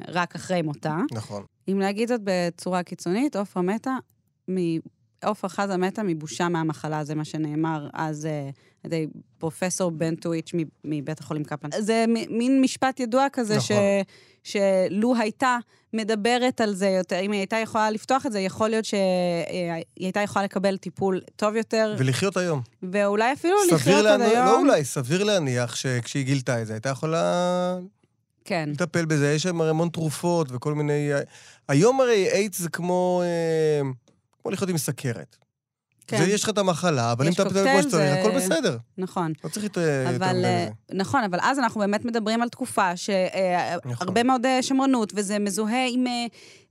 רק 0.07 0.35
אחרי 0.35 0.61
מותה. 0.61 0.97
נכון. 1.11 1.43
אם 1.71 1.79
להגיד 1.79 2.07
זאת 2.09 2.21
בצורה 2.23 2.83
קיצונית, 2.83 3.35
עופרה 3.35 3.63
מתה 3.63 3.95
עופר 5.25 5.47
חזה 5.47 5.77
מתה 5.77 6.03
מבושה 6.03 6.49
מהמחלה, 6.49 7.03
זה 7.03 7.15
מה 7.15 7.25
שנאמר 7.25 7.89
אז 7.93 8.25
אה, 8.25 8.49
על 8.83 8.93
ידי 8.93 9.07
פרופסור 9.37 9.91
בן 9.91 10.15
טוויץ' 10.15 10.51
מ- 10.55 10.63
מבית 10.83 11.19
החולים 11.19 11.43
קפלן. 11.43 11.69
זה 11.81 12.05
מ- 12.07 12.37
מין 12.37 12.61
משפט 12.61 12.99
ידוע 12.99 13.27
כזה, 13.33 13.55
נכון. 13.57 13.67
ש, 13.67 13.71
שלו 14.43 15.15
הייתה 15.19 15.57
מדברת 15.93 16.61
על 16.61 16.73
זה 16.73 16.87
יותר, 16.87 17.19
אם 17.19 17.31
היא 17.31 17.39
הייתה 17.39 17.57
יכולה 17.57 17.91
לפתוח 17.91 18.25
את 18.25 18.31
זה, 18.31 18.39
יכול 18.39 18.69
להיות 18.69 18.85
שהיא 18.85 19.83
הייתה 19.99 20.19
יכולה 20.19 20.45
לקבל 20.45 20.77
טיפול 20.77 21.21
טוב 21.35 21.55
יותר, 21.55 21.95
ולחיות 21.97 22.37
היום. 22.37 22.61
ואולי 22.83 23.33
אפילו 23.33 23.55
לחיות 23.71 23.95
עוד 23.95 24.05
להניח, 24.05 24.27
היום. 24.27 24.45
לא 24.45 24.59
אולי, 24.59 24.85
סביר 24.85 25.23
להניח 25.23 25.75
שכשהיא 25.75 26.25
גילתה 26.25 26.61
את 26.61 26.67
זה, 26.67 26.73
הייתה 26.73 26.89
יכולה 26.89 27.77
כן. 28.45 28.69
לטפל 28.73 29.05
בזה. 29.05 29.33
יש 29.33 29.43
שם 29.43 29.61
הרי 29.61 29.69
המון 29.69 29.89
תרופות 29.89 30.47
וכל 30.51 30.73
מיני... 30.73 31.09
היום 31.67 32.01
הרי 32.01 32.31
איידס 32.31 32.59
זה 32.59 32.69
כמו... 32.69 33.21
אה, 33.25 33.89
כמו 34.41 34.51
לחיות 34.51 34.69
עם 34.69 34.77
סכרת. 34.77 35.37
כן. 36.09 36.17
זה, 36.17 36.31
יש 36.31 36.43
לך 36.43 36.49
את 36.49 36.57
המחלה, 36.57 37.11
אבל 37.11 37.27
אם 37.27 37.33
אתה 37.33 37.45
מטפל 37.45 37.63
כמו 37.71 37.81
שצריך, 37.83 38.13
זה- 38.13 38.19
הכל 38.21 38.31
בסדר. 38.35 38.77
נכון. 38.97 39.33
לא 39.43 39.49
צריך 39.49 39.63
יותר 39.63 40.07
מדי 40.13 40.25
אה, 40.25 40.33
מזה. 40.33 40.69
נכון, 40.93 41.23
אבל 41.23 41.39
אז 41.41 41.59
אנחנו 41.59 41.79
באמת 41.79 42.05
מדברים 42.05 42.41
על 42.41 42.49
תקופה 42.49 42.81
נכון. 42.93 42.97
שהרבה 42.97 44.23
מאוד 44.23 44.45
אה, 44.45 44.63
שמרנות, 44.63 45.11
וזה 45.15 45.39
מזוהה 45.39 45.87
עם, 45.89 46.07
אה, 46.07 46.25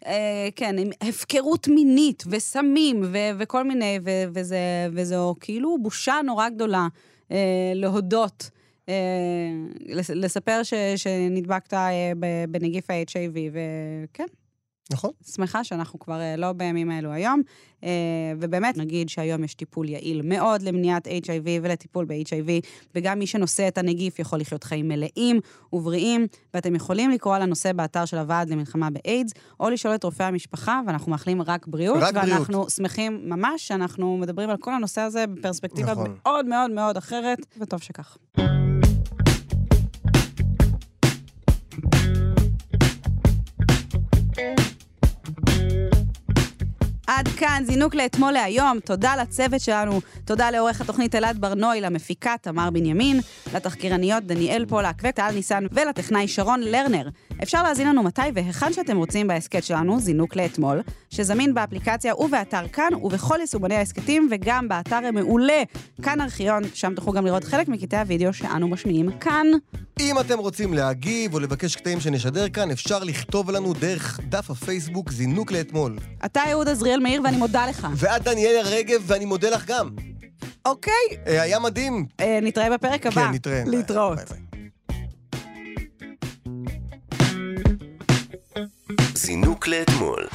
אה, 0.07 0.49
כן, 0.57 0.79
עם 0.79 0.89
הפקרות 1.09 1.69
מינית 1.69 2.25
וסמים 2.31 3.03
ו- 3.13 3.17
וכל 3.39 3.65
מיני, 3.65 3.99
ו- 4.05 4.25
וזה, 4.35 4.59
וזו 4.93 5.35
כאילו 5.41 5.77
בושה 5.83 6.15
נורא 6.25 6.49
גדולה 6.49 6.87
אה, 7.33 7.37
להודות. 7.75 8.51
אה, 8.89 8.95
לס- 9.87 10.11
לספר 10.11 10.63
ש, 10.63 10.75
שנדבקת 10.97 11.75
אה, 11.75 12.13
בנגיף 12.49 12.91
ה-HIV, 12.91 13.37
וכן. 13.53 14.27
נכון. 14.91 15.11
שמחה 15.35 15.65
שאנחנו 15.65 15.99
כבר 15.99 16.21
אה, 16.21 16.37
לא 16.37 16.53
בימים 16.53 16.91
האלו 16.91 17.13
היום, 17.13 17.43
אה, 17.85 17.89
ובאמת 18.41 18.77
נגיד 18.77 19.09
שהיום 19.09 19.45
יש 19.45 19.55
טיפול 19.55 19.89
יעיל 19.89 20.21
מאוד 20.25 20.63
למניעת 20.63 21.07
HIV 21.07 21.47
ולטיפול 21.63 22.05
ב-HIV, 22.05 22.67
וגם 22.95 23.19
מי 23.19 23.27
שנושא 23.27 23.69
את 23.69 23.79
הנגיף 23.79 24.19
יכול 24.19 24.41
לחיות 24.41 24.65
חיים 24.65 24.89
מלאים 24.89 25.41
ובריאים, 25.73 26.27
ואתם 26.55 26.75
יכולים 26.75 27.11
לקרוא 27.11 27.37
על 27.37 27.43
הנושא 27.43 27.73
באתר 27.73 28.05
של 28.05 28.19
הוועד 28.19 28.51
למלחמה 28.51 28.89
באיידס, 28.91 29.33
או 29.61 29.71
לשאול 29.71 29.95
את 29.95 30.05
רופאי 30.05 30.27
המשפחה, 30.27 30.81
ואנחנו 30.87 31.11
מאחלים 31.11 31.43
רק 31.43 31.67
בריאות. 31.67 31.97
רק 32.01 32.15
בריאות. 32.15 32.31
ואנחנו 32.31 32.71
שמחים 32.71 33.21
ממש 33.25 33.69
שאנחנו 33.69 34.19
מדברים 34.19 34.51
על 34.51 34.57
כל 34.57 34.75
הנושא 34.75 35.01
הזה 35.01 35.27
בפרספקטיבה 35.27 35.93
נכון. 35.93 36.17
מאוד 36.23 36.47
מאוד 36.47 36.71
מאוד 36.71 36.97
אחרת, 36.97 37.39
וטוב 37.59 37.83
שכך. 37.83 38.17
עד 47.19 47.29
כאן, 47.29 47.63
זינוק 47.67 47.95
לאתמול 47.95 48.33
להיום. 48.33 48.79
תודה 48.85 49.17
לצוות 49.17 49.61
שלנו, 49.61 50.01
תודה 50.25 50.51
לעורך 50.51 50.81
התוכנית 50.81 51.15
אלעד 51.15 51.41
ברנוי, 51.41 51.81
למפיקה 51.81 52.35
תמר 52.41 52.71
בנימין, 52.71 53.21
לתחקירניות 53.55 54.25
דניאל 54.25 54.67
פולק 54.69 54.95
וטל 55.03 55.31
ניסן, 55.31 55.67
ולטכנאי 55.73 56.29
שרון 56.29 56.61
לרנר. 56.61 57.09
אפשר 57.43 57.63
להזין 57.63 57.89
לנו 57.89 58.03
מתי 58.03 58.23
והיכן 58.35 58.73
שאתם 58.73 58.97
רוצים 58.97 59.29
בהסכת 59.29 59.65
שלנו, 59.65 60.01
זינוק 60.01 60.37
לאתמול, 60.37 60.83
שזמין 61.11 61.55
באפליקציה 61.55 62.17
ובאתר 62.17 62.69
כאן, 62.69 62.95
ובכל 63.03 63.37
יישומני 63.41 63.75
ההסכתים, 63.75 64.29
וגם 64.31 64.69
באתר 64.69 64.97
המעולה, 64.97 65.63
כאן 66.03 66.21
ארכיון, 66.21 66.63
שם 66.75 66.95
תוכלו 66.95 67.13
גם 67.13 67.27
לראות 67.27 67.45
חלק 67.45 67.69
מקטעי 67.69 68.01
הוידאו 68.01 68.33
שאנו 68.33 68.69
משמיעים 68.69 69.19
כאן. 69.19 69.47
אם 70.01 70.21
אתם 70.21 70.39
רוצים 70.39 70.75
להגיב 70.75 71.35
או 71.35 71.41
לבקש 71.41 71.77
קטעים 71.77 72.01
שנשדר 72.01 72.49
כאן, 72.49 72.71
אפשר 72.71 73.05
לכתוב 73.05 73.51
לנו 73.51 73.73
דרך 73.73 74.21
דף 74.29 74.51
הפייסבוק 74.51 75.13
זינוק 75.13 75.53
לאתמול. 75.53 75.99
אתה 76.25 76.41
אהוד 76.51 76.69
עזריאל 76.69 77.01
מאיר 77.09 77.23
ואני 77.25 77.37
מודה 77.37 77.67
לך. 77.67 77.89
ואת 77.97 78.23
דניאל 78.23 78.61
רגב, 78.65 79.03
ואני 79.07 79.25
מודה 79.25 79.51
לך 79.51 79.67
גם. 79.67 79.91
אוקיי. 80.65 80.93
אה, 81.27 81.43
היה 81.43 81.59
מדהים. 81.59 82.07
אה, 82.21 82.39
נתראה 82.43 82.71
בפרק 82.71 83.07
הבא. 83.07 83.27
כן, 83.27 83.35
נתראה. 83.35 83.63
להתראות. 83.67 84.19
זינוק 89.15 89.69
לאתמול. 89.69 90.27